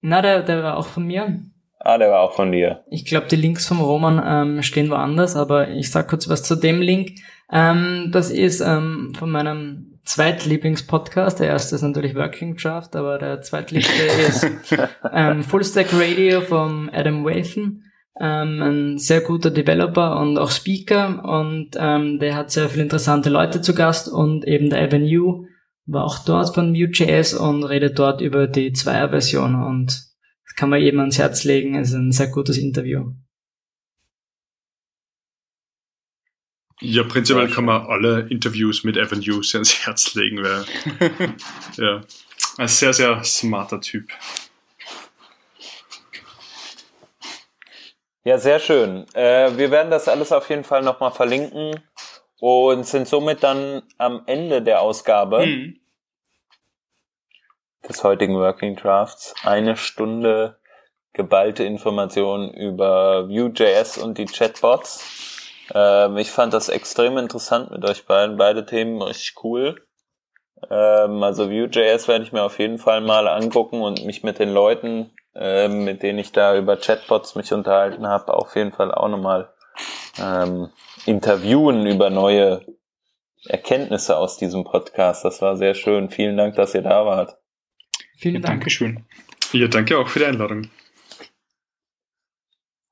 [0.02, 1.40] Na, der, der war auch von mir.
[1.80, 2.84] Ah, der war auch von dir.
[2.92, 6.56] Ich glaube, die Links vom Roman ähm, stehen woanders, aber ich sag kurz was zu
[6.56, 7.14] dem Link.
[7.52, 11.40] Ähm, das ist ähm, von meinem Zweitlieblingspodcast.
[11.40, 14.48] Der erste ist natürlich Working Draft, aber der zweitliebste ist
[15.12, 17.89] ähm, Full Stack Radio vom Adam Wathan
[18.20, 23.30] ähm, ein sehr guter Developer und auch Speaker und ähm, der hat sehr viele interessante
[23.30, 25.48] Leute zu Gast und eben der Avenue
[25.86, 30.82] war auch dort von Vue.js und redet dort über die Zweier-Version und das kann man
[30.82, 31.76] eben ans Herz legen.
[31.76, 33.14] Es ist ein sehr gutes Interview.
[36.82, 40.66] Ja, prinzipiell kann man alle Interviews mit Avenue sehr ans Herz legen, weil
[41.78, 42.02] ja,
[42.58, 44.10] ein sehr, sehr smarter Typ.
[48.24, 49.06] Ja, sehr schön.
[49.14, 51.82] Äh, wir werden das alles auf jeden Fall nochmal verlinken
[52.40, 55.80] und sind somit dann am Ende der Ausgabe mhm.
[57.88, 59.34] des heutigen Working Drafts.
[59.44, 60.60] Eine Stunde
[61.14, 65.50] geballte Informationen über Vue.js und die Chatbots.
[65.74, 68.38] Ähm, ich fand das extrem interessant mit euch beiden.
[68.38, 69.76] Beide Themen richtig cool.
[70.70, 74.50] Ähm, also Vue.js werde ich mir auf jeden Fall mal angucken und mich mit den
[74.50, 79.08] Leuten ähm, mit denen ich da über Chatbots mich unterhalten habe, auf jeden Fall auch
[79.08, 79.54] nochmal
[80.20, 80.70] ähm,
[81.06, 82.66] interviewen über neue
[83.46, 85.24] Erkenntnisse aus diesem Podcast.
[85.24, 86.10] Das war sehr schön.
[86.10, 87.38] Vielen Dank, dass ihr da wart.
[88.18, 88.56] Vielen Dank.
[88.60, 89.06] Dankeschön.
[89.54, 90.70] Ja, danke auch für die Einladung.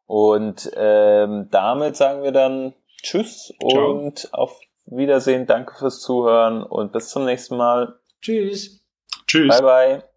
[0.06, 2.74] Und ähm, damit sagen wir dann
[3.04, 3.92] Tschüss Ciao.
[3.92, 5.46] und auf Wiedersehen.
[5.46, 8.00] Danke fürs Zuhören und bis zum nächsten Mal.
[8.22, 8.86] Tschüss.
[9.28, 9.50] Tschüss.
[9.50, 10.17] Bye bye.